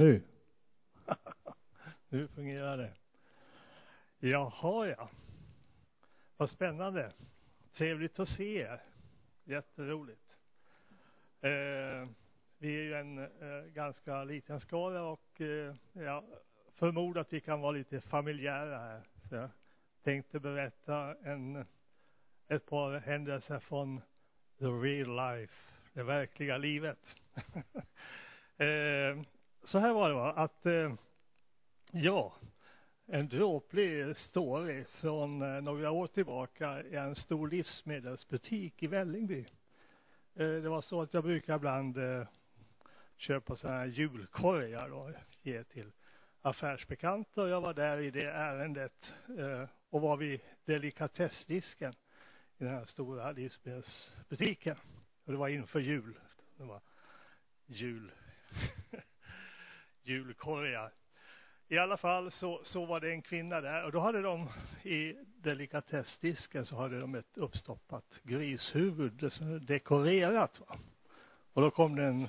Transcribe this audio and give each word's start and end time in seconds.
Nu. 0.00 0.22
nu 2.08 2.28
fungerar 2.34 2.76
det. 2.76 2.92
Jaha, 4.18 4.86
ja. 4.86 5.10
Vad 6.36 6.50
spännande. 6.50 7.12
Trevligt 7.72 8.18
att 8.18 8.28
se 8.28 8.56
er. 8.56 8.82
Jätteroligt. 9.44 10.38
Eh, 11.40 12.08
vi 12.58 12.76
är 12.76 12.82
ju 12.82 12.94
en 12.94 13.18
eh, 13.18 13.64
ganska 13.72 14.24
liten 14.24 14.60
skala 14.60 15.02
och 15.02 15.40
eh, 15.40 15.74
jag 15.92 16.24
förmodar 16.74 17.20
att 17.20 17.32
vi 17.32 17.40
kan 17.40 17.60
vara 17.60 17.72
lite 17.72 18.00
familjära 18.00 18.78
här. 18.78 19.02
Så 19.28 19.34
jag 19.34 19.50
tänkte 20.02 20.40
berätta 20.40 21.16
en, 21.22 21.66
ett 22.48 22.66
par 22.66 22.98
händelser 22.98 23.58
från 23.58 24.00
the 24.58 24.64
real 24.64 25.38
life, 25.38 25.72
det 25.92 26.02
verkliga 26.02 26.58
livet. 26.58 27.16
eh, 28.56 29.24
så 29.64 29.78
här 29.78 29.92
var 29.92 30.08
det 30.08 30.14
va, 30.14 30.32
att 30.32 30.66
eh, 30.66 30.94
ja, 31.90 32.34
en 33.06 33.28
dråplig 33.28 34.16
story 34.16 34.84
från 34.84 35.42
eh, 35.42 35.62
några 35.62 35.90
år 35.90 36.06
tillbaka 36.06 36.82
i 36.82 36.96
en 36.96 37.16
stor 37.16 37.48
livsmedelsbutik 37.48 38.82
i 38.82 38.86
Vällingby. 38.86 39.46
Eh, 40.34 40.46
det 40.48 40.68
var 40.68 40.80
så 40.80 41.02
att 41.02 41.14
jag 41.14 41.24
brukar 41.24 41.56
ibland 41.56 41.98
eh, 41.98 42.26
köpa 43.16 43.56
sådana 43.56 43.78
här 43.78 43.86
julkorgar 43.86 44.92
och 44.92 45.10
ge 45.42 45.64
till 45.64 45.92
affärsbekanta 46.42 47.42
och 47.42 47.48
jag 47.48 47.60
var 47.60 47.74
där 47.74 47.98
i 47.98 48.10
det 48.10 48.30
ärendet 48.30 49.12
eh, 49.38 49.68
och 49.90 50.00
var 50.00 50.16
vid 50.16 50.40
delikatessdisken 50.64 51.92
i 52.58 52.64
den 52.64 52.74
här 52.74 52.84
stora 52.84 53.32
livsmedelsbutiken. 53.32 54.76
Och 55.24 55.32
det 55.32 55.38
var 55.38 55.48
inför 55.48 55.80
jul. 55.80 56.18
Det 56.56 56.64
var 56.64 56.80
jul 57.66 58.12
julkorgar. 60.02 60.92
I 61.68 61.78
alla 61.78 61.96
fall 61.96 62.30
så, 62.30 62.60
så 62.64 62.86
var 62.86 63.00
det 63.00 63.10
en 63.10 63.22
kvinna 63.22 63.60
där 63.60 63.84
och 63.84 63.92
då 63.92 64.00
hade 64.00 64.22
de 64.22 64.48
i 64.82 65.16
delikatessdisken 65.42 66.66
så 66.66 66.76
hade 66.76 67.00
de 67.00 67.14
ett 67.14 67.38
uppstoppat 67.38 68.20
grishuvud 68.22 69.32
dekorerat 69.62 70.60
va. 70.60 70.78
Och 71.52 71.62
då 71.62 71.70
kom 71.70 71.96
det 71.96 72.04
en 72.04 72.28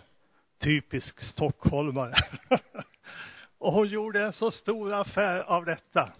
typisk 0.60 1.22
stockholmare. 1.22 2.16
och 3.58 3.74
hon 3.74 3.88
gjorde 3.88 4.24
en 4.24 4.34
så 4.34 4.52
stor 4.52 4.94
affär 4.94 5.40
av 5.40 5.66
detta. 5.66 6.14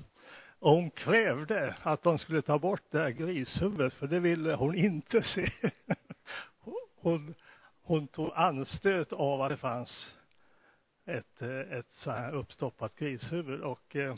Och 0.60 0.72
hon 0.72 0.92
krävde 0.92 1.76
att 1.84 2.04
de 2.04 2.18
skulle 2.18 2.42
ta 2.42 2.60
bort 2.60 2.84
det 2.92 3.00
här 3.00 3.10
grishuvudet 3.10 3.94
för 3.94 4.08
det 4.08 4.20
ville 4.20 4.56
hon 4.56 4.76
inte 4.76 5.22
se. 5.24 5.52
hon, 6.96 7.36
hon 7.84 8.08
tog 8.08 8.32
anstöt 8.36 9.14
av 9.14 9.42
att 9.42 9.50
det 9.50 9.58
fanns 9.58 10.18
ett, 11.06 11.42
eh, 11.42 11.60
ett 11.60 11.90
så 11.90 12.12
här 12.12 12.36
uppstoppat 12.36 12.96
grishuvud 12.96 13.62
och 13.62 13.96
eh, 13.96 14.16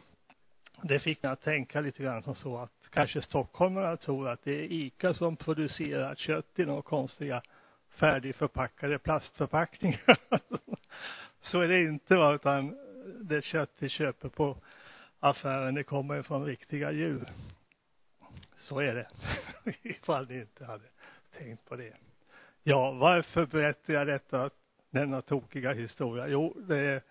det 0.81 0.99
fick 0.99 1.23
mig 1.23 1.31
att 1.31 1.41
tänka 1.41 1.81
lite 1.81 2.03
grann 2.03 2.23
som 2.23 2.35
så 2.35 2.57
att 2.57 2.89
kanske 2.89 3.21
stockholmarna 3.21 3.97
tror 3.97 4.29
att 4.29 4.43
det 4.43 4.51
är 4.51 4.71
ICA 4.71 5.13
som 5.13 5.35
producerar 5.35 6.15
kött 6.15 6.59
i 6.59 6.65
några 6.65 6.81
konstiga 6.81 7.41
färdigförpackade 7.89 8.99
plastförpackningar. 8.99 10.17
så 11.41 11.59
är 11.59 11.67
det 11.67 11.83
inte 11.83 12.15
va, 12.15 12.33
utan 12.33 12.77
det 13.21 13.43
kött 13.43 13.77
vi 13.79 13.89
köper 13.89 14.29
på 14.29 14.57
affären, 15.19 15.75
det 15.75 15.83
kommer 15.83 16.21
från 16.21 16.45
riktiga 16.45 16.91
djur. 16.91 17.33
Så 18.59 18.79
är 18.79 18.95
det. 18.95 19.07
Ifall 19.89 20.27
ni 20.27 20.39
inte 20.39 20.65
hade 20.65 20.85
tänkt 21.37 21.65
på 21.65 21.75
det. 21.75 21.93
Ja, 22.63 22.91
varför 22.91 23.45
berättar 23.45 23.93
jag 23.93 24.07
detta 24.07 24.49
denna 24.93 25.21
tokiga 25.21 25.73
historia? 25.73 26.27
Jo, 26.27 26.57
det 26.67 26.77
är 26.77 27.01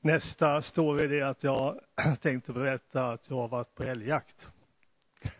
nästa 0.00 0.62
story 0.62 1.06
det 1.06 1.20
är 1.20 1.24
att 1.24 1.44
jag 1.44 1.80
tänkte 2.22 2.52
berätta 2.52 3.12
att 3.12 3.30
jag 3.30 3.36
har 3.36 3.48
varit 3.48 3.74
på 3.74 3.82
älgjakt. 3.82 4.48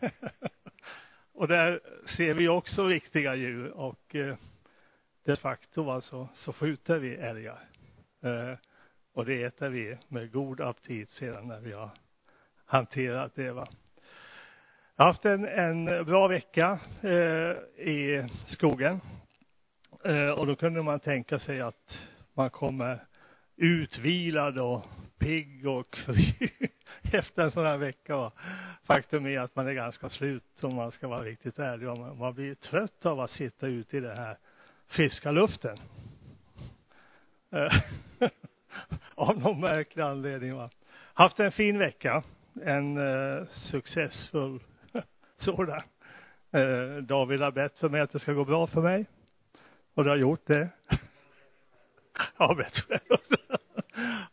och 1.33 1.47
där 1.47 1.79
ser 2.17 2.33
vi 2.33 2.47
också 2.47 2.87
riktiga 2.87 3.35
djur 3.35 3.71
och 3.71 4.15
eh, 4.15 4.35
de 5.25 5.35
facto 5.35 5.89
alltså 5.89 6.29
så 6.33 6.53
skjuter 6.53 6.99
vi 6.99 7.15
älgar. 7.15 7.69
Eh, 8.23 8.57
och 9.13 9.25
det 9.25 9.43
äter 9.43 9.69
vi 9.69 9.97
med 10.07 10.31
god 10.31 10.61
aptit 10.61 11.09
sedan 11.09 11.47
när 11.47 11.59
vi 11.59 11.71
har 11.71 11.89
hanterat 12.65 13.35
det 13.35 13.51
va. 13.51 13.67
Jag 14.95 15.05
har 15.05 15.11
haft 15.11 15.25
en, 15.25 15.45
en 15.45 16.05
bra 16.05 16.27
vecka 16.27 16.79
eh, 17.03 17.87
i 17.87 18.27
skogen 18.47 19.01
Eh, 20.03 20.29
och 20.29 20.47
då 20.47 20.55
kunde 20.55 20.83
man 20.83 20.99
tänka 20.99 21.39
sig 21.39 21.61
att 21.61 21.97
man 22.33 22.49
kommer 22.49 22.99
utvilad 23.57 24.59
och 24.59 24.85
pigg 25.17 25.67
och 25.67 25.97
fri 26.05 26.51
efter 27.13 27.43
en 27.43 27.51
sån 27.51 27.65
här 27.65 27.77
vecka. 27.77 28.15
Och 28.15 28.33
faktum 28.83 29.25
är 29.25 29.39
att 29.39 29.55
man 29.55 29.67
är 29.67 29.73
ganska 29.73 30.09
slut 30.09 30.63
om 30.63 30.75
man 30.75 30.91
ska 30.91 31.07
vara 31.07 31.23
riktigt 31.23 31.59
ärlig. 31.59 31.87
Man, 31.87 32.17
man 32.17 32.33
blir 32.33 32.55
trött 32.55 33.05
av 33.05 33.19
att 33.19 33.31
sitta 33.31 33.67
ute 33.67 33.97
i 33.97 33.99
den 33.99 34.17
här 34.17 34.37
friska 34.87 35.31
luften. 35.31 35.77
Eh, 37.51 37.81
av 39.15 39.39
någon 39.39 39.59
märklig 39.59 40.03
anledning. 40.03 40.55
Va? 40.55 40.69
Haft 41.13 41.39
en 41.39 41.51
fin 41.51 41.77
vecka. 41.77 42.23
En 42.63 42.97
uh, 42.97 43.45
successfull 43.45 44.59
sådan. 45.37 45.81
Uh, 46.55 46.97
David 46.97 47.41
har 47.41 47.51
bett 47.51 47.77
för 47.77 47.89
mig 47.89 48.01
att 48.01 48.11
det 48.11 48.19
ska 48.19 48.33
gå 48.33 48.45
bra 48.45 48.67
för 48.67 48.81
mig. 48.81 49.05
Och 49.93 50.03
du 50.03 50.09
har 50.09 50.17
gjort 50.17 50.47
det? 50.47 50.69
ja, 52.37 52.55
bättre. 52.55 52.99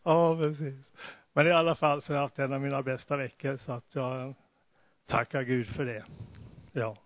ja, 0.03 0.37
precis. 0.37 0.91
Men 1.33 1.47
i 1.47 1.51
alla 1.51 1.75
fall 1.75 2.01
så 2.01 2.13
har 2.13 2.15
jag 2.15 2.21
haft 2.21 2.39
en 2.39 2.53
av 2.53 2.61
mina 2.61 2.81
bästa 2.81 3.17
veckor 3.17 3.57
så 3.57 3.71
att 3.71 3.95
jag 3.95 4.33
tackar 5.05 5.41
Gud 5.41 5.67
för 5.67 5.85
det. 5.85 6.03
Ja. 6.71 6.97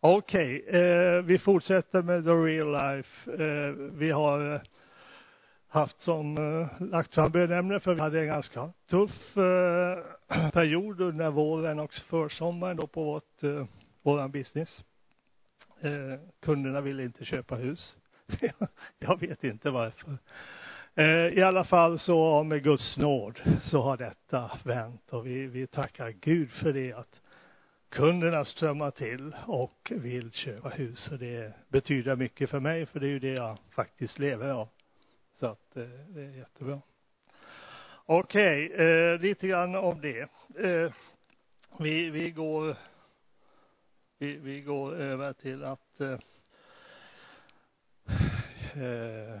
Okej, 0.00 0.62
okay, 0.62 0.80
eh, 0.80 1.22
vi 1.22 1.38
fortsätter 1.38 2.02
med 2.02 2.24
the 2.24 2.30
real 2.30 2.72
life. 2.72 3.32
Eh, 3.44 3.70
vi 3.92 4.10
har 4.10 4.54
eh, 4.54 4.60
haft 5.68 6.00
som 6.00 6.38
eh, 6.38 6.86
lagt 6.86 7.14
fram 7.14 7.30
bönämne 7.30 7.80
för 7.80 7.94
vi 7.94 8.00
hade 8.00 8.20
en 8.20 8.26
ganska 8.26 8.72
tuff 8.90 9.36
eh, 9.36 10.50
period 10.52 11.00
under 11.00 11.30
våren 11.30 11.78
och 11.78 11.94
försommaren 11.94 12.76
då 12.76 12.86
på 12.86 13.04
vårt, 13.04 13.42
eh, 13.42 13.66
våran 14.02 14.30
business. 14.30 14.84
Eh, 15.80 16.18
kunderna 16.40 16.80
ville 16.80 17.02
inte 17.02 17.24
köpa 17.24 17.54
hus. 17.54 17.96
jag 18.98 19.20
vet 19.20 19.44
inte 19.44 19.70
varför. 19.70 20.18
Eh, 20.94 21.38
I 21.38 21.42
alla 21.42 21.64
fall 21.64 21.98
så 21.98 22.42
med 22.42 22.62
Guds 22.62 22.96
nåd 22.96 23.40
så 23.62 23.82
har 23.82 23.96
detta 23.96 24.50
vänt 24.64 25.12
och 25.12 25.26
vi, 25.26 25.46
vi 25.46 25.66
tackar 25.66 26.10
Gud 26.10 26.50
för 26.50 26.72
det 26.72 26.92
att 26.92 27.20
kunderna 27.88 28.44
strömmar 28.44 28.90
till 28.90 29.36
och 29.46 29.92
vill 29.96 30.32
köpa 30.32 30.68
hus 30.68 31.08
och 31.12 31.18
det 31.18 31.52
betyder 31.68 32.16
mycket 32.16 32.50
för 32.50 32.60
mig 32.60 32.86
för 32.86 33.00
det 33.00 33.06
är 33.06 33.10
ju 33.10 33.18
det 33.18 33.34
jag 33.34 33.58
faktiskt 33.70 34.18
lever 34.18 34.48
av. 34.48 34.68
Så 35.40 35.46
att 35.46 35.76
eh, 35.76 35.82
det 36.08 36.22
är 36.22 36.36
jättebra. 36.36 36.80
Okej, 38.06 38.72
okay, 38.72 38.86
eh, 38.86 39.20
lite 39.20 39.48
grann 39.48 39.74
om 39.74 40.00
det. 40.00 40.20
Eh, 40.64 40.92
vi, 41.78 42.10
vi 42.10 42.30
går 42.30 42.76
vi, 44.18 44.36
vi 44.36 44.60
går 44.60 44.94
över 44.94 45.32
till 45.32 45.64
att 45.64 46.00
eh, 46.00 46.18
eh, 48.82 49.40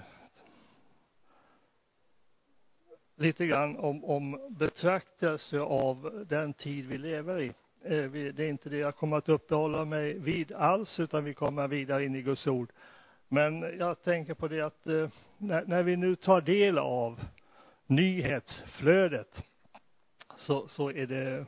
lite 3.16 3.46
grann 3.46 3.76
om, 3.76 4.04
om 4.04 4.40
betraktelse 4.50 5.60
av 5.60 6.26
den 6.28 6.52
tid 6.52 6.86
vi 6.86 6.98
lever 6.98 7.40
i. 7.40 7.52
Eh, 7.84 7.98
vi, 7.98 8.32
det 8.32 8.44
är 8.44 8.48
inte 8.48 8.68
det 8.68 8.78
jag 8.78 8.96
kommer 8.96 9.16
att 9.16 9.28
uppehålla 9.28 9.84
mig 9.84 10.18
vid 10.18 10.52
alls, 10.52 11.00
utan 11.00 11.24
vi 11.24 11.34
kommer 11.34 11.68
vidare 11.68 12.04
in 12.04 12.14
i 12.14 12.22
Guds 12.22 12.46
ord. 12.46 12.72
Men 13.28 13.78
jag 13.78 14.02
tänker 14.02 14.34
på 14.34 14.48
det 14.48 14.60
att 14.60 14.86
eh, 14.86 15.08
när, 15.38 15.64
när 15.66 15.82
vi 15.82 15.96
nu 15.96 16.16
tar 16.16 16.40
del 16.40 16.78
av 16.78 17.20
nyhetsflödet 17.86 19.42
så, 20.36 20.68
så 20.68 20.90
är 20.90 21.06
det 21.06 21.46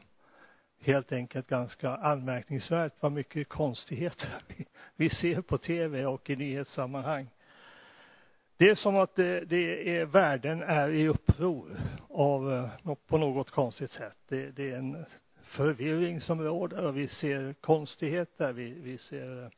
helt 0.80 1.12
enkelt 1.12 1.48
ganska 1.48 1.90
anmärkningsvärt 1.90 2.92
vad 3.00 3.12
mycket 3.12 3.48
konstigheter 3.48 4.30
vi 4.96 5.10
ser 5.10 5.40
på 5.40 5.58
tv 5.58 6.06
och 6.06 6.30
i 6.30 6.36
nyhetssammanhang. 6.36 7.30
Det 8.56 8.70
är 8.70 8.74
som 8.74 8.96
att 8.96 9.14
det, 9.16 9.40
det 9.40 9.98
är, 9.98 10.04
världen 10.04 10.62
är 10.62 10.88
i 10.88 11.08
uppror 11.08 11.80
av, 12.08 12.52
eh, 12.52 12.94
på 13.06 13.18
något 13.18 13.50
konstigt 13.50 13.90
sätt. 13.90 14.16
Det, 14.28 14.50
det 14.50 14.70
är 14.70 14.76
en 14.76 15.04
förvirring 15.42 16.20
som 16.20 16.42
råder 16.42 16.86
och 16.86 16.96
vi 16.96 17.08
ser 17.08 17.52
konstigheter. 17.52 18.52
Vi, 18.52 18.70
vi 18.70 18.98
ser 18.98 19.42
eh, 19.42 19.48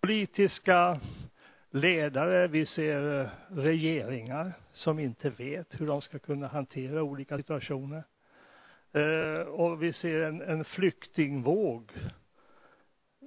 politiska 0.00 1.00
ledare, 1.70 2.48
vi 2.48 2.66
ser 2.66 3.20
eh, 3.20 3.28
regeringar 3.48 4.52
som 4.72 4.98
inte 4.98 5.30
vet 5.30 5.80
hur 5.80 5.86
de 5.86 6.00
ska 6.00 6.18
kunna 6.18 6.46
hantera 6.46 7.02
olika 7.02 7.36
situationer. 7.36 8.02
Eh, 8.96 9.40
och 9.40 9.82
vi 9.82 9.92
ser 9.92 10.20
en, 10.20 10.42
en 10.42 10.64
flyktingvåg 10.64 11.92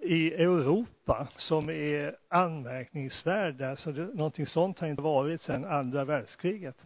i 0.01 0.33
Europa 0.33 1.27
som 1.37 1.69
är 1.69 2.15
anmärkningsvärd. 2.27 3.61
Alltså 3.61 3.91
det, 3.91 4.05
någonting 4.05 4.45
sånt 4.45 4.79
har 4.79 4.87
inte 4.87 5.01
varit 5.01 5.41
sedan 5.41 5.65
andra 5.65 6.05
världskriget. 6.05 6.85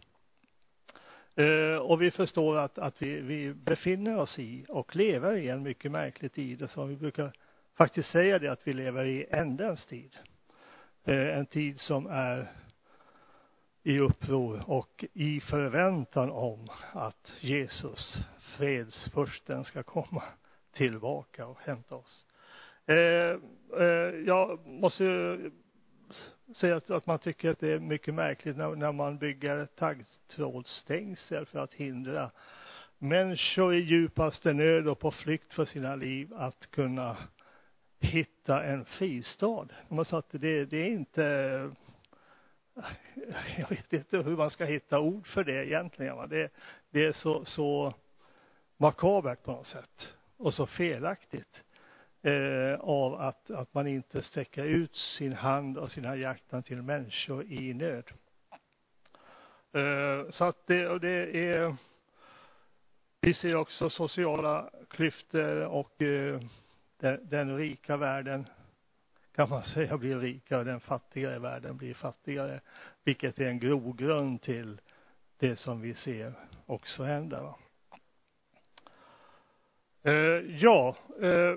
Eh, 1.36 1.76
och 1.76 2.02
vi 2.02 2.10
förstår 2.10 2.56
att, 2.56 2.78
att 2.78 3.02
vi, 3.02 3.20
vi 3.20 3.54
befinner 3.54 4.18
oss 4.18 4.38
i 4.38 4.66
och 4.68 4.96
lever 4.96 5.36
i 5.36 5.48
en 5.48 5.62
mycket 5.62 5.92
märklig 5.92 6.32
tid. 6.32 6.70
Så 6.70 6.84
vi 6.84 6.96
brukar 6.96 7.32
faktiskt 7.76 8.08
säga 8.08 8.38
det 8.38 8.48
att 8.48 8.66
vi 8.66 8.72
lever 8.72 9.04
i 9.04 9.26
ändens 9.30 9.86
tid. 9.86 10.16
Eh, 11.04 11.38
en 11.38 11.46
tid 11.46 11.80
som 11.80 12.06
är 12.06 12.48
i 13.86 13.98
uppror 13.98 14.62
och 14.66 15.04
i 15.12 15.40
förväntan 15.40 16.30
om 16.30 16.68
att 16.92 17.32
Jesus, 17.40 18.18
fredsfursten, 18.38 19.64
ska 19.64 19.82
komma 19.82 20.22
tillbaka 20.72 21.46
och 21.46 21.58
hämta 21.60 21.94
oss. 21.94 22.26
Eh, 22.86 22.96
eh, 23.80 24.14
jag 24.26 24.66
måste 24.66 25.38
säga 26.56 26.76
att, 26.76 26.90
att 26.90 27.06
man 27.06 27.18
tycker 27.18 27.50
att 27.50 27.60
det 27.60 27.72
är 27.72 27.78
mycket 27.78 28.14
märkligt 28.14 28.56
när, 28.56 28.76
när 28.76 28.92
man 28.92 29.18
bygger 29.18 29.66
taggtrådsstängsel 29.66 31.46
för 31.46 31.58
att 31.58 31.72
hindra 31.72 32.30
människor 32.98 33.74
i 33.74 33.78
djupaste 33.78 34.52
nöd 34.52 34.88
och 34.88 34.98
på 34.98 35.10
flykt 35.10 35.54
för 35.54 35.64
sina 35.64 35.96
liv 35.96 36.34
att 36.34 36.70
kunna 36.70 37.16
hitta 38.00 38.64
en 38.64 38.84
fristad. 38.84 39.68
Man 39.88 40.04
sa 40.04 40.18
att 40.18 40.30
det, 40.30 40.64
det 40.64 40.76
är 40.76 40.90
inte 40.90 41.70
jag 43.58 43.68
vet 43.68 43.92
inte 43.92 44.18
hur 44.18 44.36
man 44.36 44.50
ska 44.50 44.64
hitta 44.64 45.00
ord 45.00 45.26
för 45.26 45.44
det 45.44 45.66
egentligen. 45.66 46.16
Va? 46.16 46.26
Det, 46.26 46.50
det 46.90 47.04
är 47.04 47.12
så, 47.12 47.44
så 47.44 47.94
makabert 48.76 49.42
på 49.42 49.52
något 49.52 49.66
sätt 49.66 50.14
och 50.36 50.54
så 50.54 50.66
felaktigt 50.66 51.64
eh, 52.22 52.80
av 52.80 53.14
att, 53.14 53.50
att 53.50 53.74
man 53.74 53.86
inte 53.86 54.22
sträcker 54.22 54.64
ut 54.64 54.96
sin 54.96 55.32
hand 55.32 55.78
och 55.78 55.90
sina 55.90 56.16
hjärtan 56.16 56.62
till 56.62 56.82
människor 56.82 57.44
i 57.44 57.74
nöd. 57.74 58.10
Eh, 59.72 60.30
så 60.30 60.44
att 60.44 60.66
det, 60.66 60.88
och 60.88 61.00
det 61.00 61.36
är 61.36 61.76
vi 63.20 63.34
ser 63.34 63.54
också 63.54 63.90
sociala 63.90 64.70
klyftor 64.88 65.60
och 65.60 66.02
eh, 66.02 66.40
den, 67.00 67.28
den 67.28 67.56
rika 67.56 67.96
världen 67.96 68.46
kan 69.34 69.48
man 69.50 69.62
säga 69.62 69.98
blir 69.98 70.18
rikare, 70.18 70.64
den 70.64 70.80
fattigare 70.80 71.38
världen 71.38 71.76
blir 71.76 71.94
fattigare, 71.94 72.60
vilket 73.04 73.38
är 73.38 73.44
en 73.44 73.58
grogrund 73.58 74.42
till 74.42 74.80
det 75.38 75.56
som 75.56 75.80
vi 75.80 75.94
ser 75.94 76.32
också 76.66 77.02
hända. 77.02 77.42
Va? 77.42 77.58
Eh, 80.02 80.56
ja, 80.60 80.96
eh, 81.22 81.56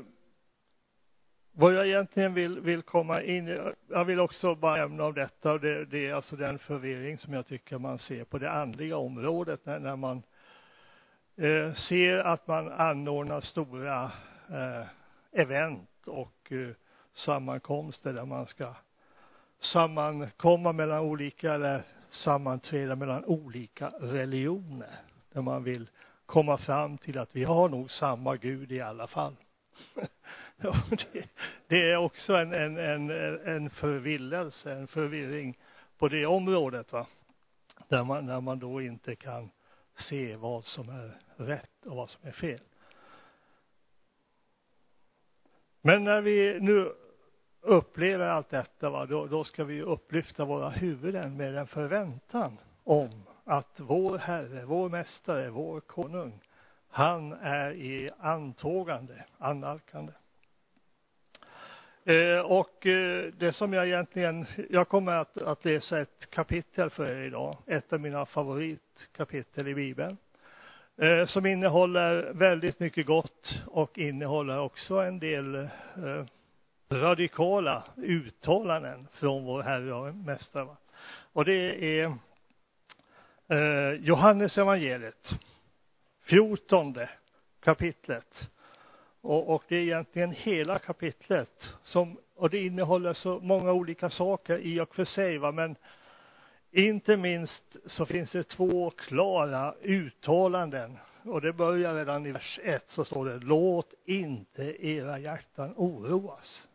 vad 1.51 1.73
jag 1.73 1.87
egentligen 1.87 2.33
vill, 2.33 2.59
vill 2.59 2.81
komma 2.81 3.21
in 3.21 3.73
jag 3.89 4.05
vill 4.05 4.19
också 4.19 4.55
bara 4.55 4.75
nämna 4.75 5.03
om 5.03 5.13
detta 5.13 5.51
och 5.51 5.59
det, 5.59 5.85
det 5.85 6.07
är 6.07 6.13
alltså 6.13 6.35
den 6.35 6.59
förvirring 6.59 7.17
som 7.17 7.33
jag 7.33 7.45
tycker 7.45 7.77
man 7.77 7.99
ser 7.99 8.23
på 8.23 8.37
det 8.37 8.51
andliga 8.51 8.97
området 8.97 9.65
när, 9.65 9.79
när 9.79 9.95
man 9.95 10.23
eh, 11.35 11.73
ser 11.73 12.17
att 12.17 12.47
man 12.47 12.71
anordnar 12.71 13.41
stora 13.41 14.11
eh, 14.49 14.85
event 15.31 16.07
och 16.07 16.51
eh, 16.51 16.69
sammankomster 17.17 18.13
där 18.13 18.25
man 18.25 18.45
ska 18.45 18.73
sammankomma 19.59 20.73
mellan 20.73 20.99
olika 20.99 21.53
eller 21.53 21.81
sammanträda 22.09 22.95
mellan 22.95 23.25
olika 23.25 23.89
religioner 23.99 24.99
där 25.33 25.41
man 25.41 25.63
vill 25.63 25.89
komma 26.25 26.57
fram 26.57 26.97
till 26.97 27.17
att 27.17 27.35
vi 27.35 27.43
har 27.43 27.69
nog 27.69 27.91
samma 27.91 28.35
Gud 28.35 28.71
i 28.71 28.81
alla 28.81 29.07
fall. 29.07 29.35
det, 31.11 31.29
det 31.67 31.91
är 31.91 31.97
också 31.97 32.33
en, 32.33 32.53
en, 32.53 32.77
en, 32.77 33.09
en 33.47 33.69
förvillelse, 33.69 34.71
en 34.71 34.87
förvirring 34.87 35.57
på 35.97 36.07
det 36.07 36.25
området 36.25 36.91
va. 36.91 37.07
Där 37.87 38.03
man, 38.03 38.25
när 38.25 38.41
man 38.41 38.59
då 38.59 38.81
inte 38.81 39.15
kan 39.15 39.49
se 39.93 40.35
vad 40.35 40.65
som 40.65 40.89
är 40.89 41.17
rätt 41.35 41.85
och 41.85 41.95
vad 41.95 42.09
som 42.09 42.27
är 42.27 42.31
fel. 42.31 42.59
Men 45.81 46.03
när 46.03 46.21
vi 46.21 46.59
nu 46.59 46.93
upplever 47.61 48.27
allt 48.27 48.49
detta, 48.49 48.89
va, 48.89 49.05
då, 49.05 49.27
då 49.27 49.43
ska 49.43 49.63
vi 49.63 49.81
upplyfta 49.81 50.45
våra 50.45 50.69
huvuden 50.69 51.37
med 51.37 51.57
en 51.57 51.67
förväntan 51.67 52.57
om 52.83 53.23
att 53.43 53.79
vår 53.79 54.17
Herre, 54.17 54.65
vår 54.65 54.89
Mästare, 54.89 55.49
vår 55.49 55.79
Konung, 55.79 56.39
han 56.89 57.33
är 57.33 57.71
i 57.71 58.09
antågande, 58.19 59.25
annalkande. 59.37 60.13
Eh, 62.07 62.39
och 62.39 62.85
eh, 62.85 63.33
det 63.37 63.53
som 63.53 63.73
jag 63.73 63.87
egentligen, 63.87 64.45
jag 64.69 64.87
kommer 64.87 65.11
att, 65.11 65.37
att 65.37 65.65
läsa 65.65 65.99
ett 65.99 66.29
kapitel 66.29 66.89
för 66.89 67.05
er 67.05 67.21
idag, 67.21 67.57
ett 67.65 67.93
av 67.93 67.99
mina 67.99 68.25
favoritkapitel 68.25 69.67
i 69.67 69.75
Bibeln, 69.75 70.17
eh, 70.97 71.25
som 71.25 71.45
innehåller 71.45 72.33
väldigt 72.33 72.79
mycket 72.79 73.05
gott 73.05 73.63
och 73.67 73.97
innehåller 73.97 74.59
också 74.59 74.95
en 74.95 75.19
del 75.19 75.55
eh, 75.55 76.25
radikala 76.89 77.83
uttalanden 77.97 79.07
från 79.11 79.45
vår 79.45 79.61
Herre 79.61 79.93
och 79.93 80.15
Mästare. 80.15 80.75
Och 81.33 81.45
det 81.45 81.99
är 81.99 82.17
eh, 83.47 83.91
Johannes 83.99 84.57
evangeliet, 84.57 85.29
fjortonde 86.23 87.09
kapitlet. 87.59 88.49
Och, 89.21 89.55
och 89.55 89.63
det 89.67 89.75
är 89.75 89.81
egentligen 89.81 90.31
hela 90.31 90.79
kapitlet 90.79 91.73
som, 91.83 92.17
och 92.35 92.49
det 92.49 92.65
innehåller 92.65 93.13
så 93.13 93.39
många 93.39 93.71
olika 93.71 94.09
saker 94.09 94.57
i 94.57 94.79
och 94.79 94.95
för 94.95 95.05
sig, 95.05 95.37
va, 95.37 95.51
men 95.51 95.75
inte 96.71 97.17
minst 97.17 97.77
så 97.85 98.05
finns 98.05 98.31
det 98.31 98.43
två 98.43 98.89
klara 98.89 99.73
uttalanden. 99.81 100.97
Och 101.23 101.41
det 101.41 101.53
börjar 101.53 101.95
redan 101.95 102.25
i 102.25 102.31
vers 102.31 102.59
1 102.63 102.83
så 102.87 103.05
står 103.05 103.25
det, 103.25 103.39
låt 103.39 103.93
inte 104.05 104.87
era 104.87 105.19
hjärtan 105.19 105.73
oroas. 105.75 106.66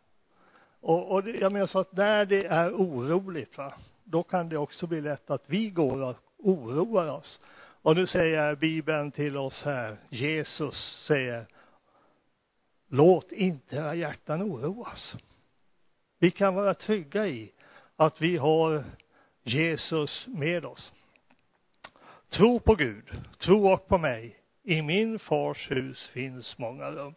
Och, 0.83 1.11
och 1.11 1.23
det, 1.23 1.31
jag 1.31 1.51
menar 1.51 1.65
så 1.65 1.79
att 1.79 1.93
när 1.93 2.25
det 2.25 2.45
är 2.45 2.71
oroligt, 2.71 3.57
va, 3.57 3.73
då 4.03 4.23
kan 4.23 4.49
det 4.49 4.57
också 4.57 4.87
bli 4.87 5.01
lätt 5.01 5.29
att 5.29 5.43
vi 5.47 5.69
går 5.69 6.01
och 6.01 6.17
oroar 6.37 7.07
oss. 7.07 7.39
Och 7.81 7.95
nu 7.95 8.07
säger 8.07 8.55
Bibeln 8.55 9.11
till 9.11 9.37
oss 9.37 9.63
här, 9.63 9.97
Jesus 10.09 11.03
säger, 11.07 11.47
låt 12.87 13.31
inte 13.31 13.75
era 13.75 13.95
hjärtan 13.95 14.41
oroas. 14.41 15.15
Vi 16.19 16.31
kan 16.31 16.55
vara 16.55 16.73
trygga 16.73 17.27
i 17.27 17.51
att 17.95 18.21
vi 18.21 18.37
har 18.37 18.83
Jesus 19.43 20.27
med 20.27 20.65
oss. 20.65 20.91
Tro 22.29 22.59
på 22.59 22.75
Gud, 22.75 23.05
tro 23.39 23.73
och 23.73 23.87
på 23.87 23.97
mig. 23.97 24.39
I 24.63 24.81
min 24.81 25.19
fars 25.19 25.71
hus 25.71 26.07
finns 26.07 26.57
många 26.57 26.91
rum. 26.91 27.13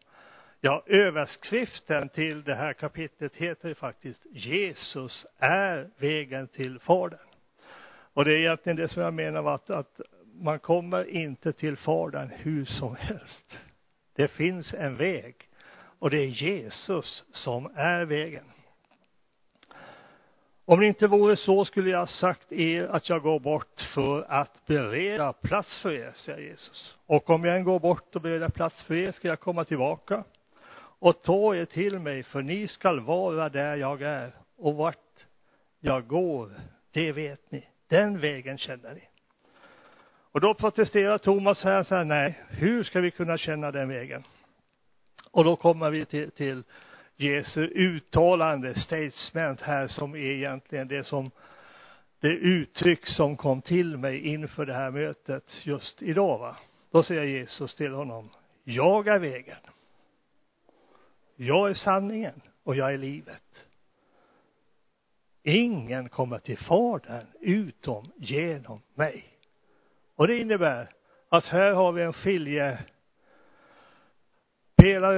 Ja, 0.67 0.83
överskriften 0.87 2.09
till 2.09 2.43
det 2.43 2.55
här 2.55 2.73
kapitlet 2.73 3.37
heter 3.37 3.75
faktiskt 3.75 4.21
Jesus 4.31 5.27
är 5.39 5.91
vägen 5.99 6.49
till 6.49 6.79
Fadern. 6.79 7.29
Och 8.13 8.25
det 8.25 8.33
är 8.33 8.39
egentligen 8.39 8.77
det 8.77 8.89
som 8.89 9.03
jag 9.03 9.15
menar 9.15 9.55
att, 9.55 9.71
att 9.71 10.01
man 10.35 10.59
kommer 10.59 11.11
inte 11.11 11.53
till 11.53 11.77
Fadern 11.77 12.31
hur 12.37 12.65
som 12.65 12.97
helst. 12.97 13.59
Det 14.15 14.29
finns 14.29 14.75
en 14.75 14.97
väg 14.97 15.35
och 15.99 16.11
det 16.11 16.19
är 16.19 16.27
Jesus 16.27 17.25
som 17.31 17.71
är 17.75 18.05
vägen. 18.05 18.45
Om 20.65 20.81
det 20.81 20.87
inte 20.87 21.07
vore 21.07 21.37
så 21.37 21.65
skulle 21.65 21.91
jag 21.91 22.09
sagt 22.09 22.53
er 22.53 22.85
att 22.85 23.09
jag 23.09 23.23
går 23.23 23.41
bort 23.41 23.81
för 23.95 24.27
att 24.29 24.67
bereda 24.67 25.33
plats 25.33 25.79
för 25.83 25.93
er, 25.93 26.13
säger 26.15 26.51
Jesus. 26.51 26.97
Och 27.07 27.31
om 27.31 27.45
jag 27.45 27.57
än 27.57 27.65
går 27.65 27.79
bort 27.81 28.17
och 28.17 28.23
bereder 28.23 28.49
plats 28.49 28.83
för 28.83 28.95
er 28.95 29.13
ska 29.13 29.29
jag 29.29 29.41
komma 29.41 29.65
tillbaka 29.65 30.25
och 31.07 31.23
ta 31.23 31.57
er 31.57 31.65
till 31.65 31.99
mig, 31.99 32.23
för 32.23 32.43
ni 32.43 32.69
skall 32.69 33.01
vara 33.01 33.49
där 33.49 33.77
jag 33.77 34.03
är 34.03 34.33
och 34.57 34.75
vart 34.75 35.27
jag 35.81 36.07
går, 36.07 36.51
det 36.91 37.13
vet 37.13 37.51
ni. 37.51 37.65
Den 37.89 38.21
vägen 38.21 38.59
känner 38.59 38.95
ni. 38.95 39.09
Och 40.33 40.41
då 40.41 40.55
protesterar 40.55 41.19
Thomas 41.19 41.65
här 41.65 41.81
och 41.81 41.87
säger 41.87 42.05
nej, 42.05 42.41
hur 42.49 42.83
ska 42.83 43.01
vi 43.01 43.11
kunna 43.11 43.39
känna 43.39 43.71
den 43.71 43.89
vägen? 43.89 44.25
Och 45.31 45.45
då 45.45 45.57
kommer 45.57 45.91
vi 45.91 46.05
till, 46.05 46.31
till 46.31 46.63
Jesu 47.17 47.67
uttalande, 47.67 48.75
statement 48.75 49.61
här, 49.61 49.87
som 49.87 50.15
är 50.15 50.19
egentligen 50.19 50.89
det 50.89 51.05
som 51.05 51.31
det 52.21 52.29
uttryck 52.29 53.07
som 53.07 53.37
kom 53.37 53.63
till 53.63 53.97
mig 53.97 54.27
inför 54.27 54.67
det 54.67 54.75
här 54.75 54.91
mötet 54.91 55.67
just 55.67 56.03
idag. 56.03 56.39
Va? 56.39 56.57
Då 56.91 57.03
säger 57.03 57.25
Jesus 57.25 57.75
till 57.75 57.93
honom, 57.93 58.31
jag 58.65 59.09
är 59.09 59.19
vägen. 59.19 59.59
Jag 61.37 61.71
är 61.71 61.75
sanningen 61.75 62.43
och 62.63 62.77
jag 62.77 62.95
är 62.95 62.99
livet. 62.99 63.43
Ingen 65.43 66.09
kommer 66.09 66.39
till 66.39 66.59
Fadern 66.59 67.27
utom 67.41 68.13
genom 68.17 68.83
mig. 68.95 69.25
Och 70.15 70.27
det 70.27 70.39
innebär 70.39 70.91
att 71.29 71.45
här 71.45 71.73
har 71.73 71.93
vi 71.93 72.03
en 72.03 72.13
skiljepelare 72.13 72.85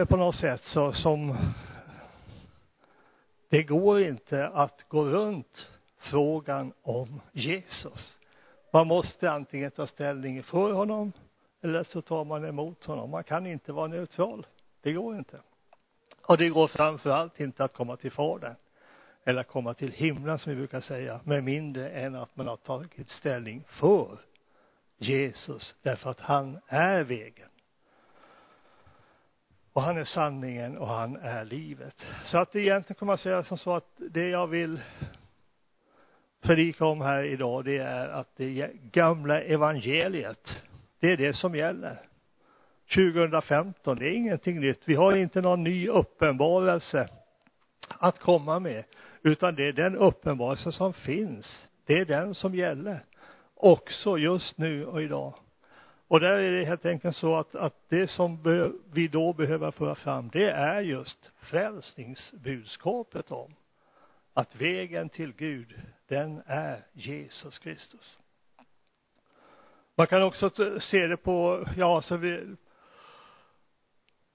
på 0.07 0.17
något 0.17 0.35
sätt 0.35 0.63
så 0.65 0.93
som 0.93 1.37
det 3.49 3.63
går 3.63 4.01
inte 4.01 4.49
att 4.49 4.89
gå 4.89 5.05
runt 5.05 5.71
frågan 5.99 6.73
om 6.83 7.21
Jesus. 7.33 8.19
Man 8.73 8.87
måste 8.87 9.31
antingen 9.31 9.71
ta 9.71 9.87
ställning 9.87 10.43
för 10.43 10.73
honom 10.73 11.13
eller 11.61 11.85
så 11.85 12.03
tar 12.03 12.25
man 12.25 12.45
emot 12.45 12.85
honom. 12.85 13.11
Man 13.11 13.25
kan 13.25 13.47
inte 13.47 13.73
vara 13.73 13.87
neutral. 13.87 14.47
Det 14.83 14.93
går 14.93 15.17
inte. 15.17 15.41
Och 16.29 16.39
det 16.39 16.49
går 16.49 16.69
framför 16.69 17.11
allt 17.11 17.41
inte 17.41 17.65
att 17.65 17.73
komma 17.73 17.97
till 17.97 18.13
Fadern 18.13 18.55
eller 19.25 19.43
komma 19.43 19.75
till 19.75 19.93
himlen 19.93 20.39
som 20.39 20.51
vi 20.51 20.57
brukar 20.57 20.81
säga 20.81 21.21
med 21.25 21.45
mindre 21.45 21.91
än 21.91 22.15
att 22.15 22.37
man 22.37 22.47
har 22.47 22.57
tagit 22.57 23.09
ställning 23.09 23.65
för 23.67 24.19
Jesus 24.99 25.75
därför 25.83 26.11
att 26.11 26.21
han 26.21 26.59
är 26.67 27.03
vägen. 27.05 27.49
Och 29.73 29.83
han 29.83 29.97
är 29.97 30.05
sanningen 30.05 30.79
och 30.79 30.89
han 30.89 31.17
är 31.17 31.45
livet. 31.45 32.07
Så 32.25 32.39
att 32.39 32.57
egentligen 32.57 32.99
kan 32.99 33.07
man 33.07 33.19
säga 33.19 33.43
som 33.43 33.59
så 33.59 33.75
att 33.75 33.93
det 33.97 34.29
jag 34.29 34.47
vill 34.47 34.81
predika 36.41 36.85
om 36.85 37.01
här 37.01 37.25
idag 37.25 37.65
det 37.65 37.79
är 37.79 38.09
att 38.09 38.37
det 38.37 38.71
gamla 38.93 39.41
evangeliet 39.41 40.63
det 41.01 41.13
är 41.13 41.17
det 41.17 41.33
som 41.33 41.55
gäller. 41.55 42.09
2015 42.95 43.99
det 43.99 44.05
är 44.05 44.13
ingenting 44.13 44.61
nytt. 44.61 44.81
Vi 44.85 44.95
har 44.95 45.17
inte 45.17 45.41
någon 45.41 45.65
ny 45.65 45.89
uppenbarelse 45.89 47.09
att 47.89 48.19
komma 48.19 48.61
med 48.61 48.85
utan 49.23 49.55
det 49.55 49.69
är 49.69 49.73
den 49.73 49.97
uppenbarelse 49.97 50.73
som 50.73 50.93
finns. 50.93 51.69
Det 51.87 51.95
är 51.95 52.05
den 52.05 52.35
som 52.35 52.55
gäller 52.55 53.05
också 53.55 54.19
just 54.19 54.59
nu 54.59 54.87
och 54.87 55.03
idag. 55.03 55.35
Och 56.09 56.21
där 56.21 56.39
är 56.39 56.53
det 56.53 56.65
helt 56.65 56.87
enkelt 56.87 57.17
så 57.17 57.37
att, 57.37 57.55
att 57.55 57.75
det 57.89 58.07
som 58.07 58.43
vi 58.93 59.09
då 59.09 59.33
behöver 59.33 59.71
föra 59.71 59.95
fram 59.95 60.31
det 60.33 60.51
är 60.51 60.81
just 60.81 61.33
frälsningsbudskapet 61.41 63.31
om 63.31 63.55
att 64.35 64.57
vägen 64.57 65.09
till 65.09 65.33
Gud 65.33 65.75
den 66.09 66.43
är 66.47 66.87
Jesus 66.93 67.59
Kristus. 67.59 68.19
Man 69.95 70.07
kan 70.07 70.23
också 70.23 70.51
se 70.81 71.07
det 71.07 71.17
på, 71.17 71.67
ja, 71.77 72.03
så 72.03 72.17
vi, 72.17 72.57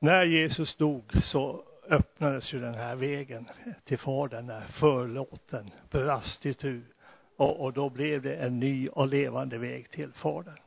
när 0.03 0.23
Jesus 0.23 0.75
dog 0.75 1.11
så 1.23 1.63
öppnades 1.89 2.53
ju 2.53 2.59
den 2.59 2.73
här 2.73 2.95
vägen 2.95 3.49
till 3.83 3.97
Fadern 3.97 4.45
när 4.45 4.61
förlåten 4.61 5.71
brast 5.91 6.45
itu 6.45 6.81
och, 7.37 7.61
och 7.61 7.73
då 7.73 7.89
blev 7.89 8.21
det 8.21 8.35
en 8.35 8.59
ny 8.59 8.87
och 8.87 9.07
levande 9.07 9.57
väg 9.57 9.89
till 9.89 10.13
Fadern. 10.13 10.57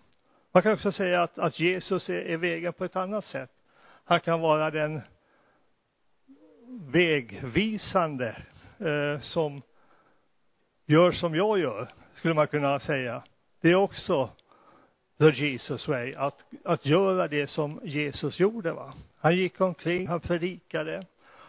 Man 0.53 0.63
kan 0.63 0.73
också 0.73 0.93
säga 0.93 1.23
att, 1.23 1.39
att 1.39 1.61
Jesus 1.61 2.09
är, 2.09 2.15
är 2.15 2.37
vägen 2.37 2.73
på 2.73 2.85
ett 2.85 2.97
annat 2.97 3.25
sätt. 3.25 3.51
Han 4.05 4.21
kan 4.21 4.41
vara 4.41 4.71
den 4.71 5.01
vägvisande 6.81 8.43
eh, 8.79 9.21
som 9.21 9.63
gör 10.87 11.13
som 11.13 11.35
jag 11.35 11.59
gör, 11.59 11.93
skulle 12.13 12.35
man 12.35 12.47
kunna 12.47 12.79
säga. 12.79 13.23
Det 13.61 13.69
är 13.71 13.75
också 13.75 14.31
the 15.19 15.31
Jesus 15.31 15.89
way, 15.89 16.15
att, 16.15 16.45
att 16.65 16.87
göra 16.87 17.29
det 17.29 17.47
som 17.47 17.81
Jesus 17.85 18.41
gjorde 18.41 18.73
va. 18.73 18.95
Han 19.19 19.37
gick 19.37 19.61
omkring, 19.61 20.09
han 20.09 20.21
predikade, 20.21 21.07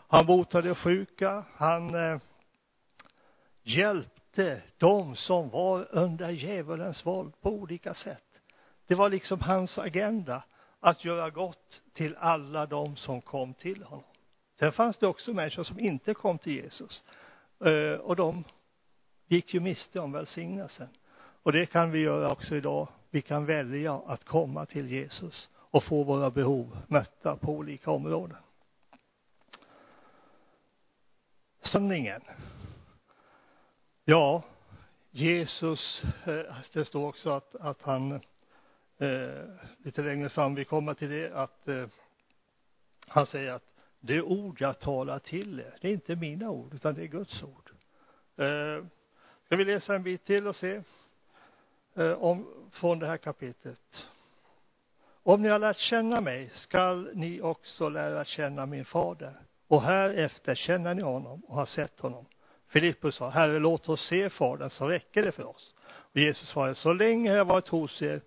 han 0.08 0.26
botade 0.26 0.76
sjuka, 0.76 1.46
han 1.56 1.96
eh, 1.96 2.20
hjälpte 3.64 4.62
de 4.78 5.16
som 5.16 5.50
var 5.50 5.88
under 5.92 6.30
djävulens 6.30 7.06
våld 7.06 7.34
på 7.42 7.50
olika 7.50 7.94
sätt. 7.94 8.24
Det 8.88 8.96
var 8.96 9.10
liksom 9.10 9.42
hans 9.42 9.78
agenda 9.78 10.44
att 10.80 11.06
göra 11.06 11.30
gott 11.30 11.82
till 11.94 12.16
alla 12.16 12.66
de 12.66 12.96
som 12.96 13.22
kom 13.22 13.54
till 13.54 13.84
honom. 13.84 14.04
Sen 14.60 14.72
fanns 14.72 14.98
det 14.98 15.08
också 15.08 15.34
människor 15.34 15.64
som 15.64 15.80
inte 15.80 16.14
kom 16.14 16.38
till 16.38 16.54
Jesus. 16.54 17.04
Eh, 17.66 18.00
och 18.00 18.16
de 18.16 18.44
gick 19.28 19.54
ju 19.54 19.60
miste 19.60 20.00
om 20.00 20.12
välsignelsen. 20.12 20.88
Och 21.44 21.52
det 21.52 21.66
kan 21.66 21.92
vi 21.92 22.00
göra 22.00 22.32
också 22.32 22.56
idag. 22.56 22.88
Vi 23.10 23.22
kan 23.22 23.46
välja 23.46 23.94
att 23.94 24.24
komma 24.24 24.66
till 24.66 24.92
Jesus 24.92 25.50
och 25.56 25.84
få 25.84 26.04
våra 26.04 26.32
behov 26.32 26.78
mötta 26.88 27.36
på 27.36 27.52
olika 27.52 27.92
områden. 27.92 28.38
Sanningen. 31.62 32.22
Ja, 34.06 34.44
Jesus, 35.12 36.04
eh, 36.26 36.56
det 36.74 36.86
står 36.86 37.08
också 37.08 37.32
att, 37.32 37.56
att 37.56 37.82
han 37.82 38.12
eh, 38.98 39.44
lite 39.78 40.02
längre 40.02 40.30
fram, 40.30 40.56
vi 40.56 40.66
kommer 40.66 40.94
till 40.94 41.10
det, 41.10 41.32
att 41.34 41.68
eh, 41.68 41.86
han 43.08 43.26
säger 43.26 43.52
att 43.52 43.64
det 44.00 44.22
ord 44.22 44.62
jag 44.62 44.80
talar 44.80 45.20
till 45.20 45.60
er, 45.60 45.78
det 45.82 45.88
är 45.88 45.94
inte 45.94 46.16
mina 46.16 46.50
ord, 46.50 46.74
utan 46.74 46.94
det 46.94 47.04
är 47.04 47.08
Guds 47.08 47.44
ord. 47.44 47.72
Eh, 48.38 48.86
ska 49.46 49.56
vi 49.56 49.66
läsa 49.66 49.96
en 49.96 50.04
bit 50.04 50.26
till 50.26 50.48
och 50.48 50.56
se 50.56 50.82
eh, 51.96 52.12
om, 52.12 52.57
från 52.72 53.00
det 53.00 53.08
här 53.08 53.18
kapitlet. 53.18 54.08
Om 55.24 55.42
ni 55.42 55.50
har 55.50 55.60
lärt 55.60 55.78
känna 55.78 56.22
mig 56.22 56.50
skall 56.54 57.10
ni 57.14 57.42
också 57.42 57.90
lära 57.90 58.26
känna 58.26 58.66
min 58.66 58.86
fader. 58.86 59.34
Och 59.68 59.82
härefter 59.82 60.56
känner 60.56 60.94
ni 60.94 61.02
honom 61.02 61.44
och 61.46 61.56
har 61.56 61.66
sett 61.66 62.00
honom. 62.00 62.26
Filippus 62.68 63.16
sa, 63.16 63.30
Herre, 63.30 63.60
låt 63.60 63.90
oss 63.90 64.08
se 64.08 64.30
Fadern, 64.30 64.70
så 64.70 64.88
räcker 64.88 65.24
det 65.24 65.32
för 65.32 65.44
oss. 65.44 65.76
Och 65.88 66.18
Jesus 66.18 66.50
svarade, 66.50 66.76
så 66.76 66.94
länge 66.94 67.30
har 67.30 67.38
jag 67.38 67.46
varit 67.46 67.68
hos 67.68 68.02
er 68.02 68.22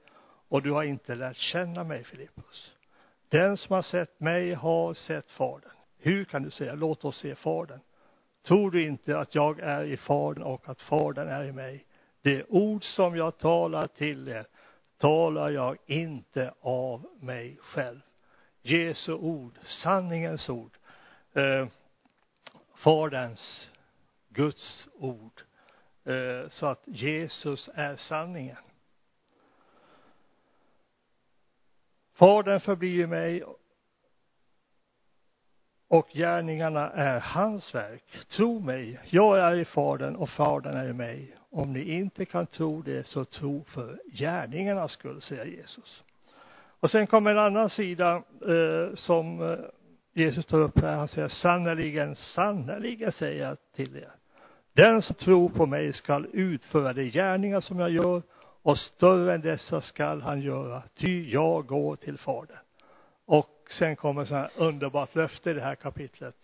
och 0.48 0.62
du 0.62 0.72
har 0.72 0.82
inte 0.82 1.14
lärt 1.14 1.36
känna 1.36 1.84
mig, 1.84 2.04
Filippus. 2.04 2.72
Den 3.28 3.56
som 3.56 3.74
har 3.74 3.82
sett 3.82 4.20
mig 4.20 4.54
har 4.54 4.94
sett 4.94 5.30
Fadern. 5.30 5.70
Hur 5.98 6.24
kan 6.24 6.42
du 6.42 6.50
säga, 6.50 6.74
låt 6.74 7.04
oss 7.04 7.16
se 7.16 7.34
Fadern? 7.34 7.80
Tror 8.46 8.70
du 8.70 8.86
inte 8.86 9.18
att 9.18 9.34
jag 9.34 9.60
är 9.60 9.84
i 9.84 9.96
Fadern 9.96 10.42
och 10.42 10.68
att 10.68 10.80
Fadern 10.80 11.28
är 11.28 11.44
i 11.44 11.52
mig? 11.52 11.84
Det 12.22 12.44
ord 12.48 12.84
som 12.84 13.16
jag 13.16 13.38
talar 13.38 13.86
till 13.86 14.28
er 14.28 14.46
talar 14.98 15.50
jag 15.50 15.76
inte 15.86 16.54
av 16.60 17.06
mig 17.20 17.58
själv. 17.60 18.00
Jesu 18.62 19.12
ord, 19.12 19.58
sanningens 19.62 20.48
ord, 20.48 20.78
eh, 21.32 21.66
Faderns, 22.74 23.70
Guds 24.28 24.88
ord. 24.94 25.42
Eh, 26.04 26.48
så 26.50 26.66
att 26.66 26.82
Jesus 26.86 27.70
är 27.74 27.96
sanningen. 27.96 28.56
Fadern 32.12 32.60
förblir 32.60 33.06
mig 33.06 33.44
och 35.90 36.08
gärningarna 36.12 36.90
är 36.90 37.20
hans 37.20 37.74
verk. 37.74 38.04
Tro 38.36 38.60
mig, 38.60 39.00
jag 39.10 39.38
är 39.38 39.56
i 39.56 39.64
Fadern 39.64 40.16
och 40.16 40.28
Fadern 40.28 40.76
är 40.76 40.88
i 40.88 40.92
mig. 40.92 41.36
Om 41.50 41.72
ni 41.72 41.92
inte 41.92 42.24
kan 42.24 42.46
tro 42.46 42.82
det, 42.82 43.06
så 43.06 43.24
tro 43.24 43.64
för 43.64 43.98
gärningarnas 44.12 44.92
skull, 44.92 45.22
säger 45.22 45.44
Jesus. 45.44 46.02
Och 46.80 46.90
sen 46.90 47.06
kommer 47.06 47.30
en 47.30 47.38
annan 47.38 47.70
sida 47.70 48.22
eh, 48.48 48.94
som 48.94 49.42
eh, 49.42 49.58
Jesus 50.14 50.46
tar 50.46 50.58
upp 50.58 50.78
här. 50.80 50.96
Han 50.96 51.08
säger 51.08 51.28
sannerligen, 51.28 52.16
sannerligen 52.16 53.12
säger 53.12 53.46
jag 53.48 53.56
till 53.74 53.96
er. 53.96 54.12
Den 54.72 55.02
som 55.02 55.14
tror 55.14 55.48
på 55.48 55.66
mig 55.66 55.92
skall 55.92 56.26
utföra 56.32 56.92
de 56.92 57.10
gärningar 57.10 57.60
som 57.60 57.78
jag 57.78 57.90
gör 57.90 58.22
och 58.62 58.78
större 58.78 59.34
än 59.34 59.40
dessa 59.40 59.80
skall 59.80 60.22
han 60.22 60.40
göra, 60.40 60.82
ty 60.94 61.30
jag 61.30 61.66
går 61.66 61.96
till 61.96 62.18
Fadern. 62.18 62.58
Och 63.26 63.59
sen 63.72 63.96
kommer 63.96 64.24
så 64.24 64.34
här 64.34 64.50
underbart 64.56 65.14
löfte 65.14 65.50
i 65.50 65.54
det 65.54 65.60
här 65.60 65.74
kapitlet. 65.74 66.36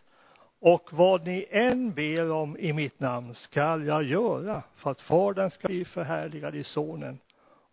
Och 0.59 0.93
vad 0.93 1.25
ni 1.25 1.47
än 1.51 1.93
ber 1.93 2.31
om 2.31 2.57
i 2.59 2.73
mitt 2.73 3.01
namn 3.01 3.35
skall 3.35 3.87
jag 3.87 4.03
göra 4.03 4.63
för 4.77 4.91
att 4.91 5.01
Fadern 5.01 5.51
ska 5.51 5.69
bli 5.69 5.85
förhärligad 5.85 6.55
i 6.55 6.65
Sonen. 6.65 7.19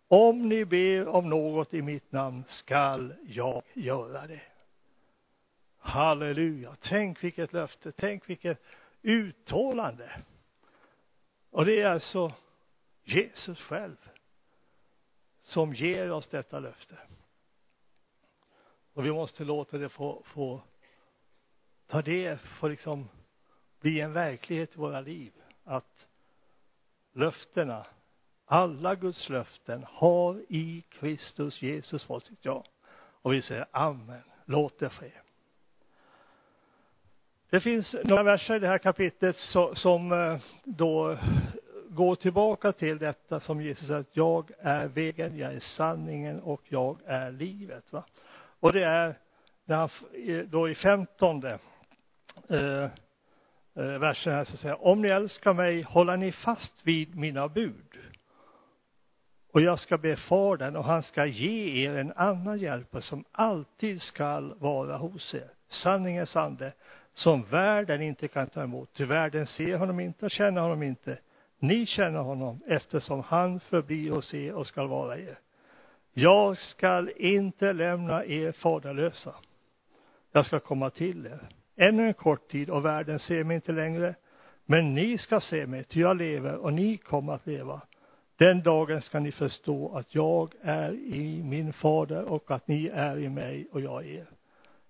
Om 0.08 0.48
ni 0.48 0.64
ber 0.64 1.08
om 1.08 1.28
något 1.28 1.74
i 1.74 1.82
mitt 1.82 2.12
namn 2.12 2.44
skall 2.48 3.14
jag 3.26 3.62
göra 3.74 4.26
det. 4.26 4.40
Halleluja. 5.78 6.76
Tänk 6.80 7.24
vilket 7.24 7.52
löfte. 7.52 7.92
Tänk 7.92 8.30
vilket 8.30 8.62
uttalande. 9.02 10.10
Och 11.50 11.64
det 11.64 11.80
är 11.80 11.90
alltså 11.90 12.32
Jesus 13.04 13.60
själv 13.60 13.96
som 15.42 15.74
ger 15.74 16.12
oss 16.12 16.28
detta 16.28 16.60
löfte. 16.60 16.94
Och 18.94 19.06
vi 19.06 19.12
måste 19.12 19.44
låta 19.44 19.78
det 19.78 19.88
få, 19.88 20.22
få 20.24 20.60
ta 21.86 22.02
det, 22.02 22.40
få 22.40 22.68
liksom 22.68 23.08
bli 23.80 24.00
en 24.00 24.12
verklighet 24.12 24.74
i 24.74 24.78
våra 24.78 25.00
liv. 25.00 25.32
Att 25.64 26.06
löftena, 27.12 27.86
alla 28.44 28.94
Guds 28.94 29.28
löften 29.28 29.84
har 29.88 30.42
i 30.48 30.84
Kristus 30.88 31.62
Jesus 31.62 32.04
fått 32.04 32.26
sitt 32.26 32.44
ja. 32.44 32.64
Och 32.96 33.32
vi 33.32 33.42
säger 33.42 33.66
amen, 33.70 34.22
låt 34.44 34.78
det 34.78 34.90
ske. 34.90 35.10
Det 37.50 37.60
finns 37.60 37.94
några 38.04 38.22
verser 38.22 38.56
i 38.56 38.58
det 38.58 38.68
här 38.68 38.78
kapitlet 38.78 39.36
som 39.74 40.12
eh, 40.12 40.40
då 40.64 41.18
går 41.88 42.14
tillbaka 42.14 42.72
till 42.72 42.98
detta 42.98 43.40
som 43.40 43.62
Jesus 43.62 43.86
säger 43.86 44.00
att 44.00 44.16
jag 44.16 44.50
är 44.58 44.88
vägen, 44.88 45.38
jag 45.38 45.54
är 45.54 45.60
sanningen 45.60 46.40
och 46.40 46.62
jag 46.68 46.98
är 47.06 47.32
livet. 47.32 47.92
Va? 47.92 48.04
Och 48.64 48.72
det 48.72 48.84
är 48.84 49.14
när 49.64 49.76
han 49.76 49.88
då 50.50 50.68
i 50.68 50.74
femtonde 50.74 51.58
eh, 52.48 52.84
eh, 53.74 53.98
versen 53.98 54.32
här 54.32 54.44
så 54.44 54.56
säger 54.56 54.86
om 54.86 55.02
ni 55.02 55.08
älskar 55.08 55.54
mig 55.54 55.82
håller 55.82 56.16
ni 56.16 56.32
fast 56.32 56.72
vid 56.82 57.16
mina 57.16 57.48
bud. 57.48 57.98
Och 59.52 59.60
jag 59.60 59.78
ska 59.78 59.98
be 59.98 60.16
Fadern 60.16 60.76
och 60.76 60.84
han 60.84 61.02
ska 61.02 61.26
ge 61.26 61.84
er 61.84 61.94
en 61.94 62.12
annan 62.12 62.58
hjälpare 62.58 63.02
som 63.02 63.24
alltid 63.32 64.02
skall 64.02 64.54
vara 64.58 64.96
hos 64.96 65.34
er. 65.34 65.50
Sanningens 65.68 66.36
ande 66.36 66.72
som 67.12 67.42
världen 67.42 68.02
inte 68.02 68.28
kan 68.28 68.46
ta 68.46 68.62
emot. 68.62 68.90
Ty 68.94 69.04
världen 69.04 69.46
ser 69.46 69.76
honom 69.76 70.00
inte 70.00 70.24
och 70.24 70.30
känner 70.30 70.60
honom 70.60 70.82
inte. 70.82 71.18
Ni 71.58 71.86
känner 71.86 72.20
honom 72.20 72.62
eftersom 72.66 73.22
han 73.22 73.60
förblir 73.60 74.10
hos 74.10 74.34
er 74.34 74.54
och 74.54 74.66
skall 74.66 74.88
vara 74.88 75.18
er. 75.18 75.38
Jag 76.16 76.58
skall 76.58 77.10
inte 77.16 77.72
lämna 77.72 78.24
er 78.24 78.52
faderlösa. 78.52 79.34
Jag 80.32 80.46
ska 80.46 80.60
komma 80.60 80.90
till 80.90 81.26
er. 81.26 81.48
Ännu 81.76 82.06
en 82.06 82.14
kort 82.14 82.48
tid 82.48 82.70
och 82.70 82.84
världen 82.84 83.18
ser 83.18 83.44
mig 83.44 83.54
inte 83.54 83.72
längre. 83.72 84.14
Men 84.66 84.94
ni 84.94 85.18
ska 85.18 85.40
se 85.40 85.66
mig, 85.66 85.84
ty 85.84 86.00
jag 86.00 86.16
lever 86.16 86.56
och 86.56 86.72
ni 86.72 86.96
kommer 86.96 87.32
att 87.32 87.46
leva. 87.46 87.80
Den 88.36 88.62
dagen 88.62 89.02
ska 89.02 89.20
ni 89.20 89.32
förstå 89.32 89.96
att 89.96 90.14
jag 90.14 90.54
är 90.62 90.92
i 90.92 91.42
min 91.42 91.72
fader 91.72 92.24
och 92.24 92.50
att 92.50 92.68
ni 92.68 92.86
är 92.86 93.18
i 93.18 93.28
mig 93.28 93.68
och 93.72 93.80
jag 93.80 94.06
i 94.06 94.16
er. 94.16 94.26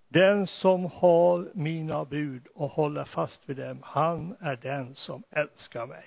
Den 0.07 0.47
som 0.47 0.85
har 0.85 1.49
mina 1.53 2.05
bud 2.05 2.47
och 2.55 2.69
håller 2.69 3.03
fast 3.03 3.49
vid 3.49 3.57
dem, 3.57 3.79
han 3.81 4.35
är 4.39 4.55
den 4.55 4.95
som 4.95 5.23
älskar 5.31 5.85
mig. 5.85 6.05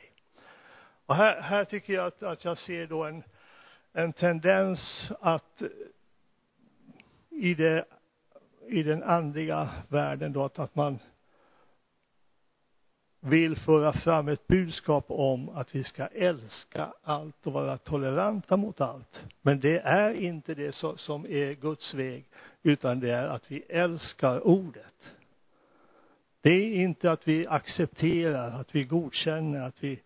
Och 1.07 1.15
här, 1.15 1.41
här 1.41 1.65
tycker 1.65 1.93
jag 1.93 2.07
att, 2.07 2.23
att 2.23 2.45
jag 2.45 2.59
ser 2.59 2.87
då 2.87 3.05
en, 3.05 3.23
en 3.93 4.13
tendens 4.13 5.11
att 5.21 5.63
i, 7.31 7.55
det, 7.55 7.85
i 8.69 8.83
den 8.83 9.03
andliga 9.03 9.71
världen 9.89 10.33
då 10.33 10.45
att, 10.45 10.59
att 10.59 10.75
man 10.75 10.99
vill 13.21 13.57
föra 13.57 13.93
fram 13.93 14.29
ett 14.29 14.47
budskap 14.47 15.05
om 15.09 15.49
att 15.49 15.75
vi 15.75 15.85
ska 15.85 16.07
älska 16.07 16.93
allt 17.03 17.47
och 17.47 17.53
vara 17.53 17.79
toleranta 17.79 18.57
mot 18.57 18.81
allt. 18.81 19.27
Men 19.43 19.61
det 19.61 19.79
är 19.79 20.15
inte 20.15 20.55
det 20.55 20.75
som 20.97 21.27
är 21.29 21.53
Guds 21.53 21.95
väg, 21.95 22.25
utan 22.63 23.01
det 23.01 23.11
är 23.11 23.27
att 23.27 23.51
vi 23.51 23.61
älskar 23.69 24.47
ordet. 24.47 25.15
Det 26.41 26.51
är 26.51 26.75
inte 26.75 27.13
att 27.13 27.29
vi 27.29 27.47
accepterar, 27.47 28.61
att 28.61 28.75
vi 28.75 28.85
godkänner, 28.85 29.61
att 29.61 29.85
vi 29.85 30.01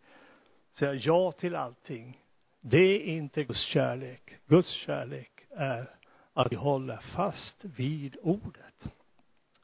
säger 0.72 1.00
ja 1.04 1.32
till 1.32 1.56
allting. 1.56 2.21
Det 2.64 2.78
är 2.78 3.00
inte 3.00 3.44
Guds 3.44 3.60
kärlek. 3.60 4.38
Guds 4.46 4.70
kärlek 4.70 5.30
är 5.56 5.90
att 6.32 6.52
vi 6.52 6.56
håller 6.56 6.96
fast 6.96 7.64
vid 7.64 8.16
ordet. 8.22 8.84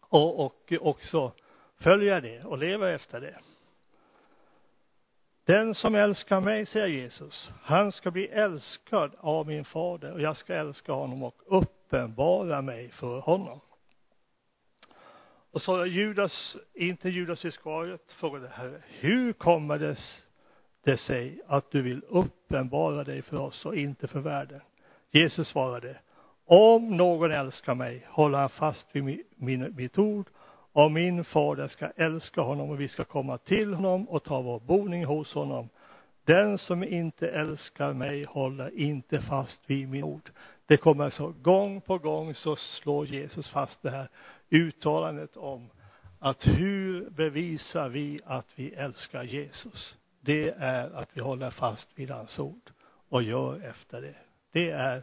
Och, 0.00 0.40
och 0.40 0.72
också 0.80 1.32
följa 1.76 2.20
det 2.20 2.44
och 2.44 2.58
leva 2.58 2.90
efter 2.90 3.20
det. 3.20 3.38
Den 5.44 5.74
som 5.74 5.94
älskar 5.94 6.40
mig, 6.40 6.66
säger 6.66 6.86
Jesus, 6.86 7.50
han 7.62 7.92
ska 7.92 8.10
bli 8.10 8.26
älskad 8.26 9.14
av 9.18 9.46
min 9.46 9.64
fader 9.64 10.12
och 10.12 10.20
jag 10.20 10.36
ska 10.36 10.54
älska 10.54 10.92
honom 10.92 11.22
och 11.22 11.42
uppenbara 11.46 12.62
mig 12.62 12.88
för 12.88 13.20
honom. 13.20 13.60
Och 15.50 15.62
så 15.62 15.86
Judas, 15.86 16.56
inte 16.74 17.08
Judas 17.08 17.44
Iskariot, 17.44 18.12
frågade 18.12 18.48
Herre, 18.48 18.82
hur 18.86 19.32
kommer 19.32 19.78
det, 19.78 19.96
det 20.84 20.96
sig 20.96 21.40
att 21.46 21.70
du 21.70 21.82
vill 21.82 22.02
uppenbara 22.08 23.04
dig 23.04 23.22
för 23.22 23.36
oss 23.36 23.66
och 23.66 23.76
inte 23.76 24.08
för 24.08 24.20
världen? 24.20 24.60
Jesus 25.10 25.48
svarade, 25.48 25.96
om 26.46 26.96
någon 26.96 27.32
älskar 27.32 27.74
mig 27.74 28.06
håller 28.08 28.38
han 28.38 28.48
fast 28.48 28.86
vid 28.92 29.04
min, 29.04 29.22
min, 29.36 29.76
mitt 29.76 29.98
ord 29.98 30.26
och 30.72 30.92
min 30.92 31.24
fader 31.24 31.68
ska 31.68 31.86
älska 31.96 32.40
honom 32.40 32.70
och 32.70 32.80
vi 32.80 32.88
ska 32.88 33.04
komma 33.04 33.38
till 33.38 33.74
honom 33.74 34.08
och 34.08 34.24
ta 34.24 34.40
vår 34.40 34.60
boning 34.60 35.04
hos 35.04 35.34
honom. 35.34 35.68
Den 36.24 36.58
som 36.58 36.84
inte 36.84 37.28
älskar 37.28 37.92
mig 37.92 38.24
håller 38.24 38.78
inte 38.78 39.22
fast 39.22 39.60
vid 39.66 39.88
min 39.88 40.04
ord. 40.04 40.30
Det 40.66 40.76
kommer 40.76 41.10
så 41.10 41.34
gång 41.42 41.80
på 41.80 41.98
gång 41.98 42.34
så 42.34 42.56
slår 42.56 43.06
Jesus 43.06 43.50
fast 43.50 43.82
det 43.82 43.90
här 43.90 44.08
uttalandet 44.50 45.36
om 45.36 45.70
att 46.18 46.46
hur 46.46 47.10
bevisar 47.10 47.88
vi 47.88 48.20
att 48.24 48.52
vi 48.56 48.70
älskar 48.70 49.22
Jesus? 49.22 49.96
Det 50.28 50.54
är 50.58 50.90
att 50.90 51.08
vi 51.12 51.20
håller 51.20 51.50
fast 51.50 51.88
vid 51.94 52.10
hans 52.10 52.38
ord 52.38 52.70
och 53.08 53.22
gör 53.22 53.64
efter 53.64 54.00
det. 54.00 54.14
Det 54.52 54.70
är 54.70 55.02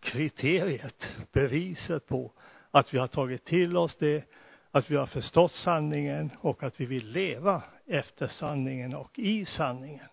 kriteriet, 0.00 1.04
beviset 1.32 2.06
på 2.06 2.32
att 2.70 2.94
vi 2.94 2.98
har 2.98 3.06
tagit 3.06 3.44
till 3.44 3.76
oss 3.76 3.96
det 3.96 4.24
att 4.70 4.90
vi 4.90 4.96
har 4.96 5.06
förstått 5.06 5.52
sanningen 5.52 6.30
och 6.40 6.62
att 6.62 6.80
vi 6.80 6.86
vill 6.86 7.06
leva 7.12 7.62
efter 7.86 8.26
sanningen 8.26 8.94
och 8.94 9.18
i 9.18 9.44
sanningen. 9.44 10.08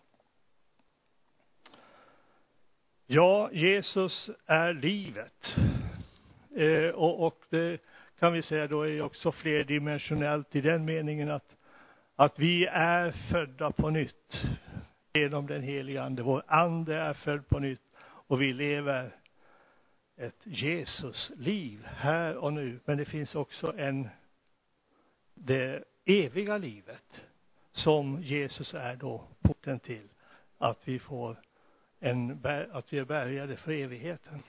Ja, 3.06 3.50
Jesus 3.52 4.30
är 4.46 4.74
livet. 4.74 5.56
Eh, 6.56 6.90
och, 6.90 7.28
och 7.28 7.44
det 7.50 7.82
kan 8.20 8.34
vi 8.34 8.42
säga 8.42 8.68
då 8.68 8.82
är 8.88 9.02
också 9.02 9.32
flerdimensionellt 9.32 10.56
i 10.56 10.62
den 10.62 10.86
meningen 10.86 11.32
att, 11.32 11.57
att 12.20 12.40
vi 12.40 12.66
är 12.66 13.12
födda 13.12 13.72
på 13.72 13.90
nytt 13.90 14.42
genom 15.14 15.48
den 15.48 15.62
heliga 15.62 16.04
ande. 16.04 16.24
Vår 16.24 16.44
ande 16.48 16.96
är 16.96 17.14
född 17.14 17.48
på 17.48 17.60
nytt 17.60 17.82
och 18.00 18.42
vi 18.42 18.54
lever 18.54 19.16
ett 20.16 20.42
Jesus-liv 20.44 21.86
här 21.86 22.36
och 22.36 22.54
nu. 22.54 22.80
Men 22.86 22.98
det 22.98 23.06
finns 23.06 23.36
också 23.36 23.78
en 23.78 24.10
det 25.34 25.84
eviga 26.06 26.58
livet 26.58 27.26
som 27.72 28.22
Jesus 28.22 28.74
är 28.74 28.96
då 28.96 29.28
porten 29.42 29.80
till. 29.80 30.08
Att 30.58 30.88
vi 30.88 31.00
får 31.00 31.38
en, 32.00 32.46
att 32.72 32.94
vi 32.94 33.00
är 33.00 33.06
bärgade 33.06 33.58
för 33.58 33.72
evigheten. 33.72 34.44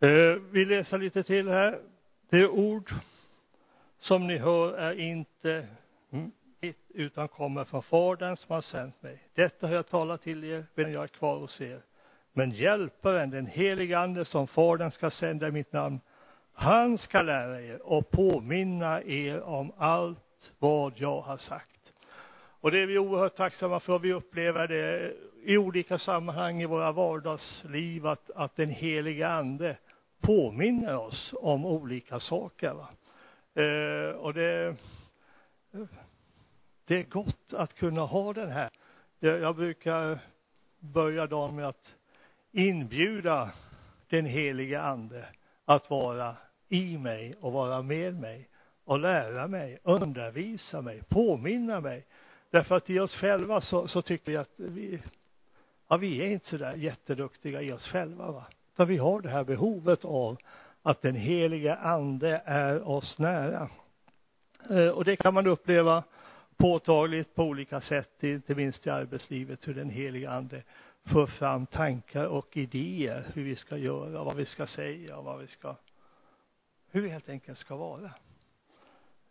Eh, 0.00 0.32
vi 0.50 0.64
läser 0.64 0.98
lite 0.98 1.22
till 1.22 1.48
här. 1.48 1.80
Det 2.28 2.36
är 2.36 2.48
ord 2.48 2.92
som 3.98 4.26
ni 4.26 4.38
hör 4.38 4.72
är 4.72 5.00
inte 5.00 5.66
mitt, 6.60 6.90
utan 6.94 7.28
kommer 7.28 7.64
från 7.64 7.82
Fadern 7.82 8.36
som 8.36 8.54
har 8.54 8.60
sänt 8.60 9.02
mig. 9.02 9.22
Detta 9.34 9.66
har 9.66 9.74
jag 9.74 9.86
talat 9.86 10.22
till 10.22 10.44
er 10.44 10.64
medan 10.74 10.92
jag 10.92 11.02
är 11.02 11.08
kvar 11.08 11.38
hos 11.38 11.60
er. 11.60 11.82
Men 12.32 12.50
hjälparen, 12.50 13.30
den 13.30 13.46
helige 13.46 13.98
Ande 13.98 14.24
som 14.24 14.46
Fadern 14.46 14.90
ska 14.90 15.10
sända 15.10 15.48
i 15.48 15.50
mitt 15.50 15.72
namn, 15.72 16.00
han 16.52 16.98
ska 16.98 17.22
lära 17.22 17.62
er 17.62 17.82
och 17.82 18.10
påminna 18.10 19.02
er 19.02 19.42
om 19.42 19.72
allt 19.76 20.52
vad 20.58 20.92
jag 20.96 21.20
har 21.20 21.36
sagt. 21.36 21.92
Och 22.60 22.70
det 22.70 22.82
är 22.82 22.86
vi 22.86 22.98
oerhört 22.98 23.36
tacksamma 23.36 23.80
för. 23.80 23.98
Vi 23.98 24.12
upplever 24.12 24.68
det 24.68 25.14
i 25.44 25.58
olika 25.58 25.98
sammanhang 25.98 26.62
i 26.62 26.66
våra 26.66 26.92
vardagsliv 26.92 28.06
att, 28.06 28.30
att 28.30 28.56
den 28.56 28.70
heliga 28.70 29.28
ande 29.28 29.76
påminner 30.20 30.98
oss 30.98 31.34
om 31.36 31.66
olika 31.66 32.20
saker. 32.20 32.74
Va? 32.74 32.88
Eh, 33.58 34.10
och 34.10 34.34
det, 34.34 34.76
det 36.84 36.98
är 36.98 37.02
gott 37.02 37.52
att 37.52 37.74
kunna 37.74 38.00
ha 38.00 38.32
den 38.32 38.50
här. 38.50 38.70
Jag, 39.18 39.40
jag 39.40 39.56
brukar 39.56 40.18
börja 40.78 41.26
dagen 41.26 41.56
med 41.56 41.68
att 41.68 41.94
inbjuda 42.52 43.52
den 44.08 44.26
heliga 44.26 44.82
ande 44.82 45.24
att 45.64 45.90
vara 45.90 46.36
i 46.68 46.98
mig 46.98 47.34
och 47.40 47.52
vara 47.52 47.82
med 47.82 48.20
mig 48.20 48.48
och 48.84 48.98
lära 48.98 49.46
mig, 49.46 49.78
undervisa 49.82 50.82
mig, 50.82 51.02
påminna 51.08 51.80
mig. 51.80 52.06
Därför 52.50 52.76
att 52.76 52.90
i 52.90 52.98
oss 52.98 53.14
själva 53.14 53.60
så, 53.60 53.88
så 53.88 54.02
tycker 54.02 54.32
jag 54.32 54.40
att 54.40 54.54
vi, 54.56 55.02
ja, 55.88 55.96
vi 55.96 56.20
är 56.20 56.26
inte 56.26 56.46
så 56.46 56.56
där 56.56 56.74
jätteduktiga 56.74 57.62
i 57.62 57.72
oss 57.72 57.88
själva, 57.88 58.32
va. 58.32 58.44
Utan 58.72 58.88
vi 58.88 58.96
har 58.96 59.20
det 59.20 59.30
här 59.30 59.44
behovet 59.44 60.04
av 60.04 60.38
att 60.82 61.02
den 61.02 61.14
heliga 61.14 61.76
ande 61.76 62.42
är 62.44 62.88
oss 62.88 63.18
nära. 63.18 63.68
Eh, 64.70 64.88
och 64.88 65.04
det 65.04 65.16
kan 65.16 65.34
man 65.34 65.46
uppleva 65.46 66.04
påtagligt 66.56 67.34
på 67.34 67.42
olika 67.44 67.80
sätt, 67.80 68.22
inte 68.22 68.54
minst 68.54 68.86
i 68.86 68.90
arbetslivet, 68.90 69.68
hur 69.68 69.74
den 69.74 69.90
heliga 69.90 70.30
ande 70.30 70.62
för 71.04 71.26
fram 71.26 71.66
tankar 71.66 72.24
och 72.24 72.56
idéer 72.56 73.26
hur 73.34 73.44
vi 73.44 73.56
ska 73.56 73.76
göra, 73.76 74.24
vad 74.24 74.36
vi 74.36 74.46
ska 74.46 74.66
säga, 74.66 75.20
vad 75.20 75.38
vi 75.38 75.46
ska 75.46 75.76
hur 76.90 77.02
vi 77.02 77.08
helt 77.08 77.28
enkelt 77.28 77.58
ska 77.58 77.76
vara. 77.76 78.10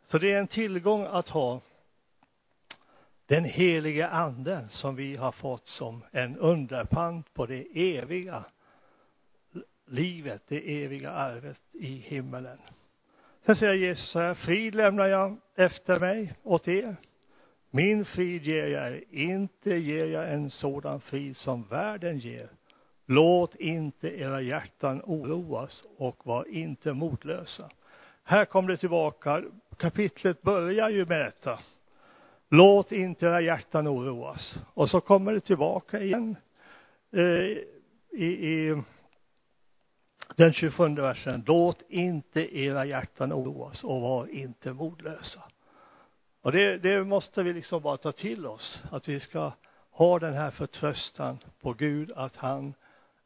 Så 0.05 0.17
det 0.17 0.31
är 0.31 0.39
en 0.39 0.47
tillgång 0.47 1.05
att 1.09 1.29
ha 1.29 1.61
den 3.25 3.43
helige 3.43 4.07
anden 4.07 4.69
som 4.69 4.95
vi 4.95 5.15
har 5.15 5.31
fått 5.31 5.67
som 5.67 6.03
en 6.11 6.37
underpant 6.37 7.33
på 7.33 7.45
det 7.45 7.97
eviga 7.97 8.45
livet, 9.87 10.41
det 10.47 10.83
eviga 10.83 11.11
arvet 11.11 11.61
i 11.73 11.87
himmelen. 11.87 12.57
Sen 13.45 13.55
säger 13.55 13.73
Jesus 13.73 14.09
så 14.09 14.19
här, 14.19 14.33
frid 14.33 14.75
lämnar 14.75 15.07
jag 15.07 15.37
efter 15.55 15.99
mig 15.99 16.33
åt 16.43 16.67
er. 16.67 16.95
Min 17.71 18.05
frid 18.05 18.43
ger 18.43 18.67
jag 18.67 18.87
er, 18.87 19.03
inte 19.09 19.75
ger 19.75 20.05
jag 20.05 20.33
en 20.33 20.49
sådan 20.49 21.01
frid 21.01 21.37
som 21.37 21.63
världen 21.63 22.19
ger. 22.19 22.49
Låt 23.05 23.55
inte 23.55 24.07
era 24.07 24.41
hjärtan 24.41 25.01
oroas 25.05 25.83
och 25.97 26.27
var 26.27 26.47
inte 26.47 26.93
motlösa. 26.93 27.69
Här 28.23 28.45
kommer 28.45 28.69
det 28.69 28.77
tillbaka. 28.77 29.43
Kapitlet 29.77 30.41
börjar 30.41 30.89
ju 30.89 31.05
med 31.05 31.19
detta. 31.19 31.59
Låt 32.49 32.91
inte 32.91 33.25
era 33.25 33.41
hjärtan 33.41 33.87
oroas. 33.87 34.59
Och 34.73 34.89
så 34.89 35.01
kommer 35.01 35.33
det 35.33 35.39
tillbaka 35.39 35.99
igen 35.99 36.35
eh, 37.11 37.57
i, 38.11 38.25
i 38.25 38.83
den 40.35 40.53
27 40.53 40.95
versen. 40.95 41.43
Låt 41.47 41.81
inte 41.89 42.57
era 42.57 42.85
hjärtan 42.85 43.33
oroas 43.33 43.83
och 43.83 44.01
var 44.01 44.27
inte 44.27 44.73
modlösa. 44.73 45.43
Och 46.41 46.51
det, 46.51 46.77
det 46.77 47.03
måste 47.03 47.43
vi 47.43 47.53
liksom 47.53 47.81
bara 47.81 47.97
ta 47.97 48.11
till 48.11 48.45
oss, 48.45 48.81
att 48.91 49.07
vi 49.07 49.19
ska 49.19 49.51
ha 49.91 50.19
den 50.19 50.33
här 50.33 50.51
förtröstan 50.51 51.37
på 51.61 51.73
Gud 51.73 52.11
att 52.15 52.35
han 52.35 52.73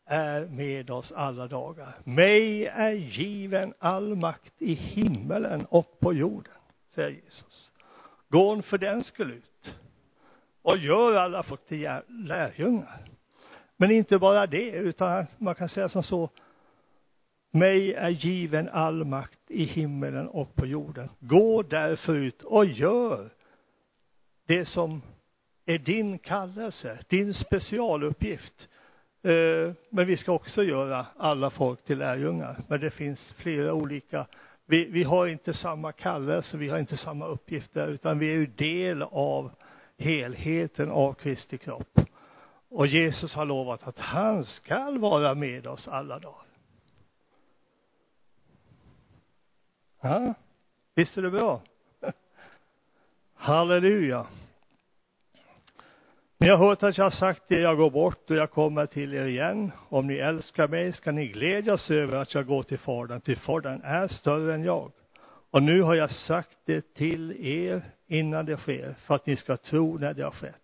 är 0.06 0.46
med 0.46 0.90
oss 0.90 1.12
alla 1.12 1.48
dagar. 1.48 1.98
Mig 2.04 2.66
är 2.66 2.92
given 2.92 3.74
all 3.80 4.16
makt 4.16 4.54
i 4.58 4.74
himmelen 4.74 5.66
och 5.70 6.00
på 6.00 6.14
jorden, 6.14 6.54
säger 6.96 7.10
Jesus. 7.10 7.72
Gå 8.30 8.62
för 8.62 8.78
den 8.78 9.04
skull 9.04 9.32
ut 9.32 9.76
och 10.62 10.78
gör 10.78 11.16
alla 11.16 11.44
folk 11.44 11.66
till 11.66 11.90
lärjungar. 12.08 13.06
Men 13.78 13.92
inte 13.92 14.20
bara 14.20 14.48
det, 14.48 14.72
utan 14.72 15.26
man 15.38 15.56
kan 15.56 15.70
säga 15.70 15.90
som 15.90 16.04
så, 16.04 16.30
mig 17.52 17.94
är 17.94 18.10
given 18.10 18.70
all 18.70 19.06
makt 19.06 19.40
i 19.48 19.64
himmelen 19.64 20.28
och 20.28 20.56
på 20.56 20.66
jorden. 20.66 21.10
Gå 21.20 21.64
därför 21.64 22.16
ut 22.16 22.42
och 22.42 22.66
gör 22.66 23.30
det 24.48 24.66
som 24.66 25.02
är 25.66 25.78
din 25.78 26.20
kallelse, 26.20 27.00
din 27.08 27.34
specialuppgift. 27.34 28.68
Eh, 29.24 29.74
men 29.90 30.08
vi 30.08 30.18
ska 30.18 30.32
också 30.32 30.64
göra 30.64 31.06
alla 31.18 31.50
folk 31.50 31.84
till 31.84 31.98
lärjungar. 31.98 32.58
Men 32.68 32.80
det 32.80 32.92
finns 32.92 33.34
flera 33.38 33.74
olika. 33.74 34.28
Vi, 34.66 34.86
vi 34.86 35.04
har 35.04 35.28
inte 35.28 35.54
samma 35.54 35.92
kallelse, 35.92 36.58
vi 36.58 36.70
har 36.70 36.78
inte 36.78 36.98
samma 36.98 37.28
uppgifter, 37.28 37.88
utan 37.88 38.20
vi 38.20 38.30
är 38.34 38.38
ju 38.38 38.46
del 38.46 39.02
av 39.04 39.52
helheten 39.98 40.92
av 40.92 41.14
Kristi 41.14 41.58
kropp. 41.58 42.00
Och 42.70 42.88
Jesus 42.88 43.34
har 43.34 43.46
lovat 43.46 43.88
att 43.88 44.00
han 44.00 44.44
skall 44.46 44.98
vara 45.00 45.36
med 45.36 45.68
oss 45.68 45.88
alla 45.88 46.20
dagar. 46.20 46.51
Ja, 50.02 50.34
visst 50.96 51.18
är 51.18 51.22
det 51.22 51.32
bra? 51.32 51.62
Halleluja. 53.36 54.26
Ni 56.38 56.50
har 56.50 56.58
hört 56.58 56.84
att 56.84 56.98
jag 56.98 57.06
har 57.06 57.12
sagt 57.12 57.44
det, 57.48 57.60
jag 57.60 57.78
går 57.78 57.90
bort 57.90 58.32
och 58.32 58.36
jag 58.36 58.52
kommer 58.52 58.86
till 58.86 59.14
er 59.14 59.26
igen. 59.26 59.72
Om 59.90 60.08
ni 60.08 60.16
älskar 60.16 60.68
mig 60.68 60.94
ska 60.94 61.12
ni 61.12 61.28
glädjas 61.28 61.92
över 61.92 62.18
att 62.18 62.34
jag 62.34 62.46
går 62.48 62.64
till 62.64 62.80
Fadern, 62.80 63.22
till 63.22 63.38
Fadern 63.38 63.82
är 63.84 64.08
större 64.08 64.54
än 64.54 64.64
jag. 64.64 64.92
Och 65.52 65.64
nu 65.64 65.82
har 65.82 65.96
jag 65.96 66.12
sagt 66.12 66.58
det 66.66 66.94
till 66.94 67.32
er 67.46 67.82
innan 68.08 68.46
det 68.46 68.58
sker, 68.58 68.96
för 69.06 69.16
att 69.16 69.26
ni 69.26 69.36
ska 69.36 69.58
tro 69.58 69.98
när 69.98 70.14
det 70.14 70.24
har 70.24 70.32
skett. 70.32 70.62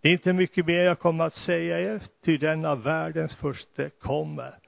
Det 0.00 0.08
är 0.08 0.12
inte 0.12 0.32
mycket 0.32 0.66
mer 0.66 0.80
jag 0.80 0.98
kommer 0.98 1.24
att 1.24 1.34
säga 1.34 1.80
er, 1.80 2.02
ty 2.24 2.36
denna 2.36 2.74
världens 2.74 3.36
första 3.36 3.90
kommer. 3.90 4.58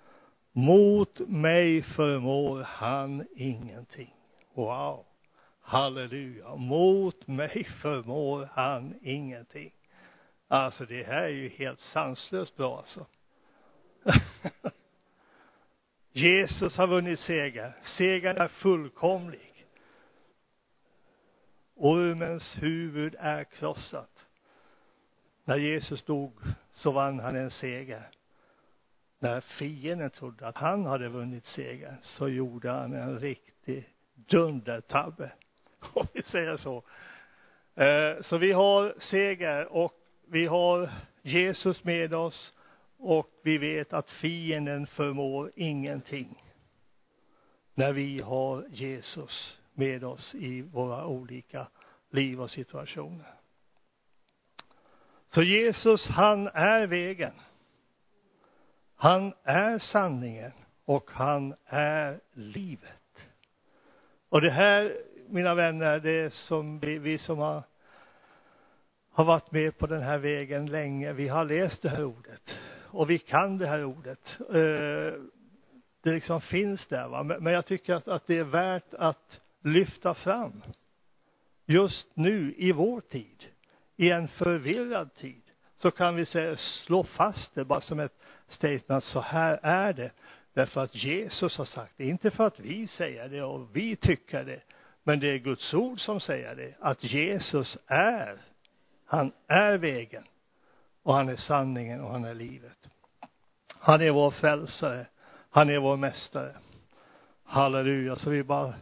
Mot 0.53 1.19
mig 1.19 1.83
förmår 1.83 2.63
han 2.63 3.27
ingenting. 3.37 4.15
Wow. 4.55 5.05
Halleluja. 5.61 6.55
Mot 6.55 7.27
mig 7.27 7.65
förmår 7.65 8.49
han 8.53 8.95
ingenting. 9.03 9.73
Alltså 10.49 10.85
det 10.85 11.03
här 11.03 11.23
är 11.23 11.29
ju 11.29 11.49
helt 11.49 11.81
sanslöst 11.81 12.57
bra 12.57 12.79
alltså. 12.79 13.07
Jesus 16.13 16.77
har 16.77 16.87
vunnit 16.87 17.21
seger. 17.21 17.77
Segern 17.83 18.37
är 18.37 18.49
fullkomlig. 18.49 19.67
Ormens 21.75 22.57
huvud 22.61 23.17
är 23.19 23.45
krossat. 23.45 24.27
När 25.45 25.57
Jesus 25.57 26.03
dog 26.03 26.33
så 26.73 26.91
vann 26.91 27.21
han 27.21 27.37
en 27.37 27.51
seger. 27.51 28.11
När 29.23 29.41
fienden 29.41 30.11
trodde 30.11 30.47
att 30.47 30.57
han 30.57 30.87
hade 30.87 31.09
vunnit 31.09 31.45
segern 31.45 31.97
så 32.03 32.29
gjorde 32.29 32.71
han 32.71 32.93
en 32.93 33.19
riktig 33.19 33.89
dundertabbe. 34.15 35.33
Om 35.93 36.07
vi 36.13 36.23
säger 36.23 36.57
så. 36.57 36.83
Eh, 37.75 38.23
så 38.23 38.39
vi 38.39 38.53
har 38.53 38.95
seger 38.99 39.73
och 39.73 39.93
vi 40.27 40.47
har 40.47 40.91
Jesus 41.23 41.85
med 41.85 42.15
oss 42.15 42.55
och 42.99 43.31
vi 43.43 43.59
vet 43.59 43.93
att 43.93 44.11
fienden 44.11 44.87
förmår 44.87 45.53
ingenting 45.57 46.43
när 47.75 47.93
vi 47.93 48.21
har 48.21 48.65
Jesus 48.71 49.59
med 49.75 50.05
oss 50.05 50.35
i 50.35 50.63
våra 50.63 51.07
olika 51.07 51.67
liv 52.11 52.41
och 52.41 52.51
situationer. 52.51 53.35
Så 55.29 55.43
Jesus, 55.43 56.07
han 56.07 56.47
är 56.47 56.87
vägen. 56.87 57.33
Han 59.03 59.33
är 59.45 59.79
sanningen 59.79 60.53
och 60.85 61.11
han 61.11 61.55
är 61.67 62.21
livet. 62.33 63.29
Och 64.29 64.41
det 64.41 64.51
här, 64.51 64.97
mina 65.29 65.55
vänner, 65.55 66.01
det 66.01 66.11
är 66.11 66.31
som 66.31 66.79
vi, 66.79 66.99
vi 66.99 67.19
som 67.19 67.39
har 67.39 67.63
har 69.11 69.25
varit 69.25 69.53
med 69.53 69.79
på 69.79 69.87
den 69.87 70.03
här 70.03 70.19
vägen 70.19 70.67
länge. 70.67 71.13
Vi 71.13 71.29
har 71.29 71.45
läst 71.45 71.83
det 71.83 71.89
här 71.89 72.05
ordet 72.05 72.43
och 72.91 73.11
vi 73.11 73.19
kan 73.19 73.59
det 73.59 73.67
här 73.67 73.85
ordet. 73.85 74.37
Eh, 74.41 75.21
det 76.03 76.13
liksom 76.13 76.41
finns 76.41 76.87
där 76.87 77.09
va. 77.09 77.23
Men 77.23 77.53
jag 77.53 77.67
tycker 77.67 77.95
att, 77.95 78.09
att 78.09 78.27
det 78.27 78.39
är 78.39 78.45
värt 78.45 78.95
att 78.95 79.41
lyfta 79.63 80.15
fram 80.15 80.63
just 81.67 82.09
nu 82.15 82.55
i 82.57 82.73
vår 82.73 83.01
tid, 83.01 83.45
i 83.97 84.11
en 84.11 84.29
förvirrad 84.29 85.15
tid, 85.15 85.43
så 85.77 85.91
kan 85.91 86.17
vi 86.17 86.27
säga, 86.27 86.57
slå 86.57 87.05
fast 87.05 87.55
det 87.55 87.65
bara 87.65 87.81
som 87.81 88.01
ett 88.01 88.22
statement, 88.53 89.05
så 89.05 89.21
här 89.21 89.61
är 89.63 89.93
det. 89.93 90.11
Därför 90.55 90.81
att 90.81 90.95
Jesus 90.95 91.59
har 91.59 91.65
sagt 91.65 91.93
det, 91.97 92.05
inte 92.05 92.31
för 92.31 92.47
att 92.47 92.61
vi 92.61 92.87
säger 92.87 93.29
det 93.29 93.43
och 93.43 93.77
vi 93.77 93.97
tycker 93.97 94.45
det, 94.45 94.61
men 95.03 95.21
det 95.21 95.27
är 95.27 95.39
Guds 95.39 95.75
ord 95.75 96.01
som 96.01 96.21
säger 96.21 96.55
det, 96.55 96.75
att 96.81 97.05
Jesus 97.05 97.79
är 97.87 98.39
han 99.13 99.33
är 99.47 99.79
vägen 99.79 100.25
och 101.03 101.15
han 101.15 101.29
är 101.29 101.37
sanningen 101.37 102.01
och 102.01 102.11
han 102.11 102.25
är 102.25 102.35
livet. 102.35 102.89
Han 103.69 104.01
är 104.01 104.11
vår 104.11 104.31
frälsare. 104.31 105.07
Han 105.51 105.71
är 105.71 105.79
vår 105.79 105.97
mästare. 105.97 106.57
Halleluja. 107.45 108.17
Så 108.17 108.31
vi 108.31 108.43
bara 108.43 108.75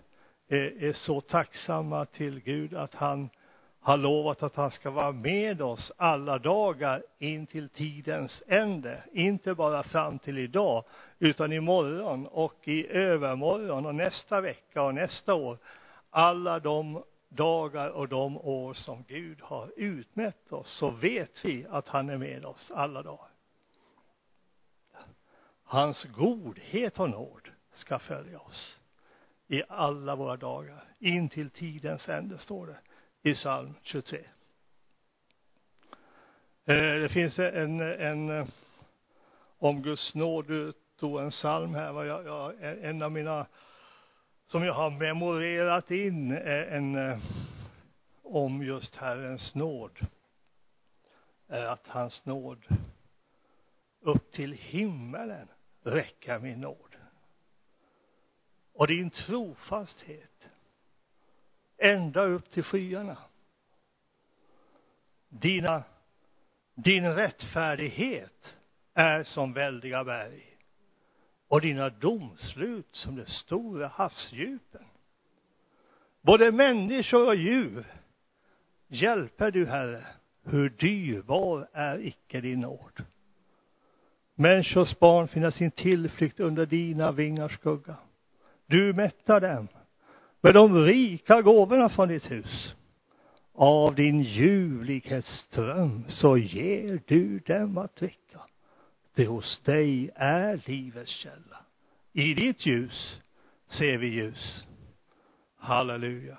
är, 0.48 0.84
är 0.84 0.92
så 0.92 1.20
tacksamma 1.20 2.04
till 2.04 2.40
Gud 2.40 2.74
att 2.74 2.94
han 2.94 3.30
har 3.80 3.96
lovat 3.96 4.42
att 4.42 4.56
han 4.56 4.70
ska 4.70 4.90
vara 4.90 5.12
med 5.12 5.62
oss 5.62 5.92
alla 5.96 6.38
dagar 6.38 7.02
in 7.18 7.46
till 7.46 7.68
tidens 7.68 8.42
ände. 8.46 9.04
Inte 9.12 9.54
bara 9.54 9.82
fram 9.82 10.18
till 10.18 10.38
idag, 10.38 10.84
utan 11.18 11.52
imorgon 11.52 12.26
och 12.26 12.68
i 12.68 12.86
övermorgon 12.88 13.86
och 13.86 13.94
nästa 13.94 14.40
vecka 14.40 14.82
och 14.82 14.94
nästa 14.94 15.34
år. 15.34 15.58
Alla 16.10 16.60
de 16.60 17.02
dagar 17.28 17.88
och 17.88 18.08
de 18.08 18.36
år 18.36 18.74
som 18.74 19.04
Gud 19.08 19.40
har 19.40 19.72
utmätt 19.76 20.52
oss 20.52 20.68
så 20.68 20.90
vet 20.90 21.44
vi 21.44 21.66
att 21.70 21.88
han 21.88 22.10
är 22.10 22.18
med 22.18 22.44
oss 22.44 22.70
alla 22.74 23.02
dagar. 23.02 23.28
Hans 25.64 26.04
godhet 26.04 27.00
och 27.00 27.10
nåd 27.10 27.48
ska 27.72 27.98
följa 27.98 28.40
oss 28.40 28.76
i 29.48 29.62
alla 29.68 30.16
våra 30.16 30.36
dagar, 30.36 30.84
in 30.98 31.28
till 31.28 31.50
tidens 31.50 32.08
ände, 32.08 32.38
står 32.38 32.66
det 32.66 32.76
i 33.22 33.34
psalm 33.34 33.74
23. 33.82 34.18
Eh, 36.64 36.74
det 36.74 37.08
finns 37.08 37.38
en, 37.38 37.80
en 37.80 38.30
eh, 38.30 38.46
om 39.58 39.82
Guds 39.82 40.14
nåd, 40.14 40.46
du 40.46 40.72
tog 40.96 41.20
en 41.20 41.30
psalm 41.30 41.74
här, 41.74 42.04
jag, 42.04 42.26
jag, 42.26 42.54
en 42.60 43.02
av 43.02 43.12
mina 43.12 43.46
som 44.46 44.64
jag 44.64 44.74
har 44.74 44.90
memorerat 44.90 45.90
in 45.90 46.32
en, 46.36 46.94
eh, 46.94 47.18
om 48.22 48.62
just 48.62 48.96
Herrens 48.96 49.54
nåd 49.54 49.98
är 51.48 51.66
att 51.66 51.86
hans 51.86 52.24
nåd 52.24 52.64
upp 54.00 54.32
till 54.32 54.52
himmelen 54.52 55.48
räcker 55.82 56.38
min 56.38 56.60
nåd. 56.60 56.96
Och 58.72 58.86
din 58.86 59.10
trofasthet 59.10 60.29
ända 61.80 62.22
upp 62.24 62.50
till 62.50 62.62
skyarna. 62.62 63.16
Dina, 65.28 65.82
din 66.74 67.14
rättfärdighet 67.14 68.56
är 68.94 69.22
som 69.22 69.52
väldiga 69.52 70.04
berg 70.04 70.56
och 71.48 71.60
dina 71.60 71.88
domslut 71.88 72.88
som 72.96 73.16
de 73.16 73.26
stora 73.26 73.88
havsdjupen. 73.88 74.84
Både 76.20 76.52
människor 76.52 77.26
och 77.26 77.36
djur 77.36 77.84
hjälper 78.88 79.50
du, 79.50 79.66
Herre. 79.66 80.06
Hur 80.44 80.68
dyrbar 80.68 81.68
är 81.72 81.98
icke 81.98 82.40
din 82.40 82.60
nåd. 82.60 83.04
Människors 84.34 84.98
barn 84.98 85.28
finner 85.28 85.50
sin 85.50 85.70
tillflykt 85.70 86.40
under 86.40 86.66
dina 86.66 87.12
vingars 87.12 87.54
skugga. 87.54 87.96
Du 88.66 88.92
mättar 88.92 89.40
dem 89.40 89.68
med 90.40 90.54
de 90.54 90.84
rika 90.84 91.42
gåvorna 91.42 91.88
från 91.88 92.08
ditt 92.08 92.30
hus 92.30 92.74
av 93.54 93.94
din 93.94 94.20
ljuvlighetsström 94.20 96.04
så 96.08 96.36
ger 96.36 97.00
du 97.06 97.38
dem 97.38 97.78
att 97.78 97.96
dricka. 97.96 98.40
Det 99.14 99.26
hos 99.26 99.60
dig 99.60 100.10
är 100.14 100.60
livets 100.64 101.10
källa. 101.10 101.64
I 102.12 102.34
ditt 102.34 102.66
ljus 102.66 103.20
ser 103.68 103.98
vi 103.98 104.06
ljus. 104.06 104.66
Halleluja. 105.56 106.38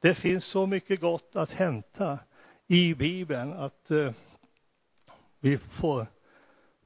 Det 0.00 0.14
finns 0.14 0.44
så 0.44 0.66
mycket 0.66 1.00
gott 1.00 1.36
att 1.36 1.50
hämta 1.50 2.18
i 2.66 2.94
Bibeln 2.94 3.52
att 3.52 3.90
eh, 3.90 4.12
vi 5.40 5.58
får 5.58 6.06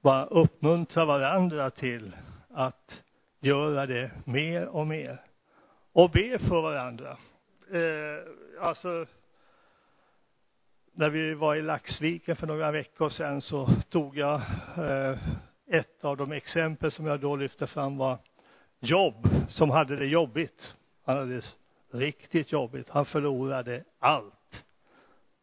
bara 0.01 0.27
uppmuntra 0.27 1.05
varandra 1.05 1.71
till 1.71 2.16
att 2.51 3.03
göra 3.40 3.87
det 3.87 4.11
mer 4.25 4.66
och 4.66 4.87
mer. 4.87 5.21
Och 5.92 6.11
be 6.11 6.38
för 6.38 6.62
varandra. 6.62 7.16
Eh, 7.72 8.66
alltså, 8.66 9.07
när 10.92 11.11
vi 11.11 11.35
var 11.35 11.55
i 11.55 11.62
Laxviken 11.62 12.37
för 12.37 12.46
några 12.46 12.70
veckor 12.70 13.09
sedan 13.09 13.40
så 13.40 13.68
tog 13.90 14.16
jag 14.16 14.40
eh, 14.76 15.18
ett 15.66 16.05
av 16.05 16.16
de 16.16 16.33
exempel 16.33 16.92
som 16.92 17.07
jag 17.07 17.20
då 17.20 17.37
lyfte 17.37 17.66
fram 17.66 17.96
var 17.96 18.18
Jobb 18.85 19.28
som 19.48 19.70
hade 19.70 19.96
det 19.96 20.07
jobbigt. 20.07 20.74
Han 21.05 21.16
hade 21.16 21.35
det 21.35 21.44
riktigt 21.90 22.52
jobbigt. 22.52 22.88
Han 22.88 23.05
förlorade 23.05 23.85
allt. 23.98 24.64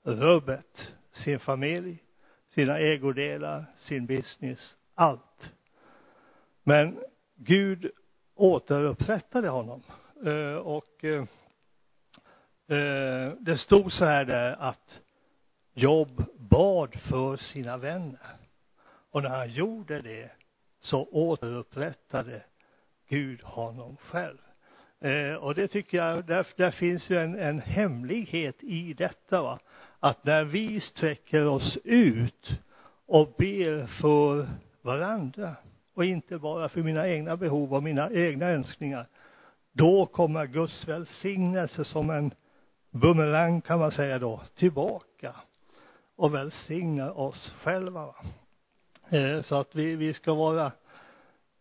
Rubbet, 0.03 0.93
sin 1.12 1.39
familj, 1.39 2.03
sina 2.49 2.79
ägodelar, 2.79 3.65
sin 3.77 4.05
business, 4.05 4.75
allt. 4.95 5.53
Men 6.63 6.99
Gud 7.35 7.91
återupprättade 8.35 9.49
honom. 9.49 9.83
Eh, 10.25 10.55
och 10.55 11.03
eh, 11.03 11.23
eh, 12.77 13.34
det 13.39 13.58
stod 13.58 13.91
så 13.91 14.05
här 14.05 14.25
där 14.25 14.55
att 14.60 14.99
Job 15.73 16.23
bad 16.38 16.95
för 16.95 17.38
sina 17.38 17.77
vänner. 17.77 18.38
Och 19.12 19.23
när 19.23 19.29
han 19.29 19.49
gjorde 19.49 20.01
det 20.01 20.32
så 20.79 21.08
återupprättade 21.12 22.43
Gud 23.10 23.41
honom 23.41 23.97
själv. 23.97 24.38
Eh, 24.99 25.34
och 25.34 25.55
det 25.55 25.67
tycker 25.67 25.97
jag, 25.97 26.25
där, 26.25 26.47
där 26.55 26.71
finns 26.71 27.10
ju 27.10 27.17
en, 27.17 27.39
en 27.39 27.60
hemlighet 27.60 28.63
i 28.63 28.93
detta 28.93 29.41
va. 29.41 29.60
Att 29.99 30.25
när 30.25 30.43
vi 30.43 30.79
sträcker 30.79 31.47
oss 31.47 31.77
ut 31.84 32.51
och 33.05 33.36
ber 33.38 33.88
för 34.01 34.47
varandra 34.82 35.55
och 35.93 36.05
inte 36.05 36.38
bara 36.38 36.69
för 36.69 36.82
mina 36.82 37.08
egna 37.08 37.38
behov 37.38 37.73
och 37.73 37.84
mina 37.84 38.12
egna 38.12 38.49
önskningar, 38.49 39.05
då 39.79 40.05
kommer 40.05 40.45
Guds 40.45 40.87
välsignelse 40.87 41.85
som 41.85 42.09
en 42.09 42.31
bumerang 42.91 43.61
kan 43.61 43.79
man 43.79 43.91
säga 43.91 44.19
då, 44.19 44.41
tillbaka 44.55 45.35
och 46.15 46.33
välsignar 46.33 47.19
oss 47.19 47.53
själva. 47.63 48.15
Eh, 49.09 49.41
så 49.41 49.55
att 49.55 49.75
vi, 49.75 49.95
vi 49.95 50.13
ska 50.13 50.33
vara 50.33 50.71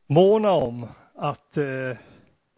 måna 0.07 0.51
om 0.51 0.89
att 1.15 1.57
eh, 1.57 1.97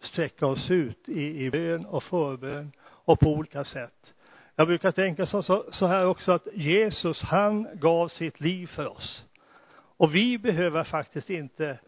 sträcka 0.01 0.47
oss 0.47 0.71
ut 0.71 1.09
i, 1.09 1.45
i 1.45 1.51
bön 1.51 1.87
och 1.87 2.03
förbön 2.03 2.73
och 2.83 3.21
på 3.21 3.27
olika 3.27 3.65
sätt. 3.65 4.15
Jag 4.57 4.67
brukar 4.67 4.93
tänka 4.93 5.27
så, 5.27 5.43
så, 5.43 5.65
så 5.73 5.87
här 5.87 6.07
också 6.07 6.33
att 6.33 6.49
Jesus, 6.55 7.23
han 7.23 7.69
gav 7.75 8.09
sitt 8.09 8.41
liv 8.41 8.67
för 8.67 8.87
oss. 8.87 9.25
Och 9.97 10.15
vi 10.15 10.39
behöver 10.39 10.85
faktiskt 10.85 11.31
inte, 11.31 11.79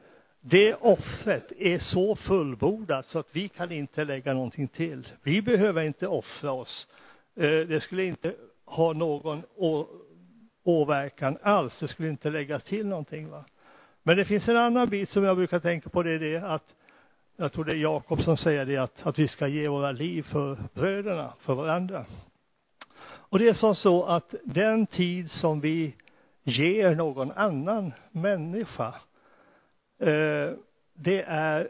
det 0.44 0.74
offret 0.74 1.52
är 1.59 1.78
så 1.78 2.16
fullbordat 2.16 3.07
så 3.07 3.18
att 3.18 3.28
vi 3.33 3.48
kan 3.48 3.72
inte 3.72 4.05
lägga 4.05 4.35
någonting 4.35 4.68
till. 4.68 5.09
Vi 5.22 5.42
behöver 5.42 5.83
inte 5.83 6.07
offra 6.07 6.52
oss. 6.52 6.87
Eh, 7.37 7.50
det 7.50 7.83
skulle 7.83 8.05
inte 8.05 8.35
ha 8.64 8.92
någon 8.92 9.42
åverkan 10.64 11.38
alls. 11.42 11.78
Det 11.81 11.88
skulle 11.88 12.09
inte 12.09 12.31
lägga 12.31 12.59
till 12.59 12.87
någonting 12.87 13.31
va. 13.31 13.44
Men 14.02 14.16
det 14.16 14.24
finns 14.24 14.48
en 14.48 14.57
annan 14.57 14.88
bit 14.88 15.09
som 15.09 15.24
jag 15.24 15.37
brukar 15.37 15.61
tänka 15.61 15.90
på, 15.90 16.02
det 16.02 16.12
är 16.12 16.18
det 16.18 16.37
att 16.37 16.74
jag 17.37 17.52
tror 17.52 17.64
det 17.64 17.72
är 17.72 17.76
Jakob 17.76 18.22
som 18.22 18.37
säger 18.37 18.66
det 18.66 18.76
att, 18.76 19.07
att 19.07 19.18
vi 19.18 19.28
ska 19.28 19.46
ge 19.46 19.68
våra 19.68 19.92
liv 19.92 20.22
för 20.22 20.59
bröderna, 20.74 21.33
för 21.40 21.55
varandra. 21.55 22.05
Och 23.05 23.38
det 23.38 23.48
är 23.48 23.55
som 23.55 23.74
så 23.74 24.05
att 24.05 24.35
den 24.44 24.87
tid 24.87 25.31
som 25.31 25.61
vi 25.61 25.96
ger 26.42 26.94
någon 26.94 27.33
annan 27.33 27.92
människa, 28.11 28.94
Eh, 30.02 30.54
det 30.94 31.22
är, 31.22 31.68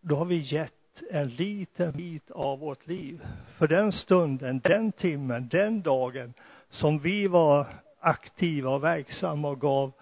då 0.00 0.16
har 0.16 0.24
vi 0.24 0.36
gett 0.36 0.72
en 1.10 1.28
liten 1.28 1.92
bit 1.92 2.30
av 2.30 2.58
vårt 2.58 2.86
liv. 2.86 3.22
För 3.58 3.68
den 3.68 3.92
stunden, 3.92 4.60
den 4.64 4.92
timmen, 4.92 5.48
den 5.48 5.82
dagen 5.82 6.34
som 6.68 6.98
vi 6.98 7.26
var 7.26 7.66
aktiva 8.00 8.70
och 8.70 8.84
verksamma 8.84 9.48
och 9.48 9.60
gav 9.60 9.92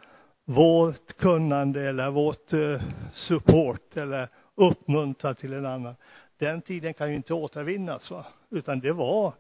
vårt 0.44 1.16
kunnande 1.16 1.88
eller 1.88 2.10
vårt 2.10 2.52
eh, 2.52 2.82
support 3.12 3.96
eller 3.96 4.28
uppmuntra 4.54 5.34
till 5.34 5.52
en 5.52 5.66
annan. 5.66 5.94
Den 6.38 6.62
tiden 6.62 6.94
kan 6.94 7.10
ju 7.10 7.16
inte 7.16 7.34
återvinnas 7.34 8.10
va, 8.10 8.26
utan 8.50 8.80
det 8.80 8.92
var 8.92 9.34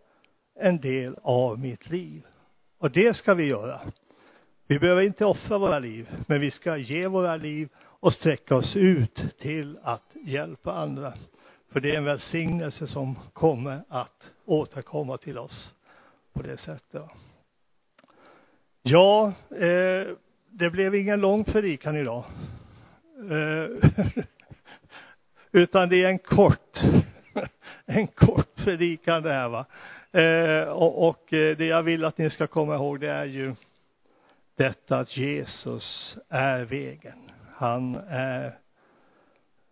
en 0.54 0.80
del 0.80 1.16
av 1.22 1.58
mitt 1.58 1.90
liv. 1.90 2.26
Och 2.78 2.90
det 2.90 3.16
ska 3.16 3.34
vi 3.34 3.44
göra. 3.44 3.80
Vi 4.66 4.78
behöver 4.78 5.02
inte 5.02 5.24
offra 5.24 5.58
våra 5.58 5.78
liv, 5.78 6.08
men 6.26 6.40
vi 6.40 6.50
ska 6.50 6.76
ge 6.76 7.06
våra 7.06 7.36
liv 7.36 7.68
och 8.00 8.12
sträcka 8.12 8.54
oss 8.56 8.76
ut 8.76 9.38
till 9.40 9.78
att 9.82 10.16
hjälpa 10.24 10.72
andra. 10.72 11.12
För 11.72 11.80
det 11.80 11.90
är 11.90 11.96
en 11.96 12.04
välsignelse 12.04 12.86
som 12.86 13.18
kommer 13.32 13.80
att 13.88 14.32
återkomma 14.44 15.16
till 15.18 15.38
oss 15.38 15.74
på 16.32 16.42
det 16.42 16.56
sättet. 16.56 17.02
Ja, 18.82 19.32
eh, 19.50 20.14
det 20.50 20.70
blev 20.70 20.94
ingen 20.94 21.20
lång 21.20 21.44
predikan 21.44 21.96
idag. 21.96 22.24
Eh, 23.30 23.90
utan 25.52 25.88
det 25.88 26.04
är 26.04 26.08
en 26.08 26.18
kort, 26.18 26.78
en 27.86 28.06
kort 28.06 28.56
predikan 28.56 29.22
det 29.22 29.32
här 29.32 29.48
va. 29.48 29.66
Eh, 30.12 30.68
och, 30.68 31.08
och 31.08 31.32
eh, 31.32 31.56
det 31.56 31.66
jag 31.66 31.82
vill 31.82 32.04
att 32.04 32.18
ni 32.18 32.30
ska 32.30 32.46
komma 32.46 32.74
ihåg 32.74 33.00
det 33.00 33.10
är 33.10 33.24
ju 33.24 33.54
detta 34.56 34.98
att 34.98 35.16
Jesus 35.16 36.16
är 36.28 36.64
vägen. 36.64 37.30
Han 37.60 37.94
är 38.08 38.58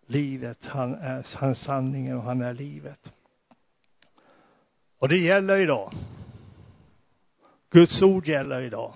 livet, 0.05 0.57
han 0.61 0.93
är, 0.93 1.25
han 1.35 1.49
är 1.49 1.53
sanningen 1.53 2.17
och 2.17 2.23
han 2.23 2.41
är 2.41 2.53
livet. 2.53 3.11
Och 4.99 5.09
det 5.09 5.17
gäller 5.17 5.57
idag. 5.57 5.93
Guds 7.69 8.01
ord 8.01 8.27
gäller 8.27 8.61
idag. 8.61 8.93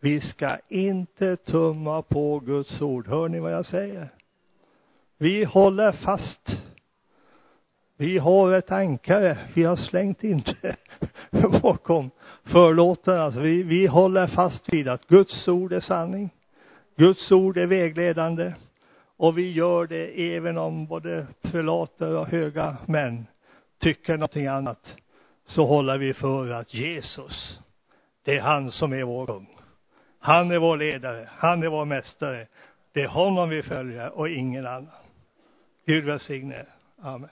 Vi 0.00 0.20
ska 0.20 0.58
inte 0.68 1.36
tumma 1.36 2.02
på 2.02 2.40
Guds 2.40 2.80
ord. 2.80 3.08
Hör 3.08 3.28
ni 3.28 3.40
vad 3.40 3.52
jag 3.52 3.66
säger? 3.66 4.08
Vi 5.18 5.44
håller 5.44 5.92
fast. 5.92 6.50
Vi 7.96 8.18
har 8.18 8.52
ett 8.52 8.70
ankare. 8.70 9.38
Vi 9.54 9.64
har 9.64 9.76
slängt 9.76 10.24
inte 10.24 10.76
bakom 11.62 12.10
förlåten. 12.42 13.18
Alltså 13.20 13.40
vi, 13.40 13.62
vi 13.62 13.86
håller 13.86 14.26
fast 14.26 14.72
vid 14.72 14.88
att 14.88 15.06
Guds 15.06 15.48
ord 15.48 15.72
är 15.72 15.80
sanning. 15.80 16.30
Guds 16.96 17.32
ord 17.32 17.58
är 17.58 17.66
vägledande. 17.66 18.52
Och 19.16 19.38
vi 19.38 19.52
gör 19.52 19.86
det 19.86 20.34
även 20.36 20.58
om 20.58 20.86
både 20.86 21.26
prelater 21.42 22.16
och 22.16 22.26
höga 22.26 22.76
män 22.86 23.26
tycker 23.78 24.12
någonting 24.12 24.46
annat. 24.46 24.96
Så 25.44 25.64
håller 25.64 25.98
vi 25.98 26.14
för 26.14 26.50
att 26.50 26.74
Jesus, 26.74 27.60
det 28.24 28.36
är 28.36 28.40
han 28.40 28.70
som 28.70 28.92
är 28.92 29.02
vår 29.02 29.26
kung. 29.26 29.58
Han 30.18 30.50
är 30.50 30.58
vår 30.58 30.76
ledare. 30.76 31.28
Han 31.32 31.62
är 31.62 31.68
vår 31.68 31.84
mästare. 31.84 32.46
Det 32.92 33.02
är 33.02 33.08
honom 33.08 33.48
vi 33.48 33.62
följer 33.62 34.10
och 34.10 34.28
ingen 34.28 34.66
annan. 34.66 34.90
Gud 35.86 36.04
välsigne. 36.04 36.66
Amen. 37.02 37.30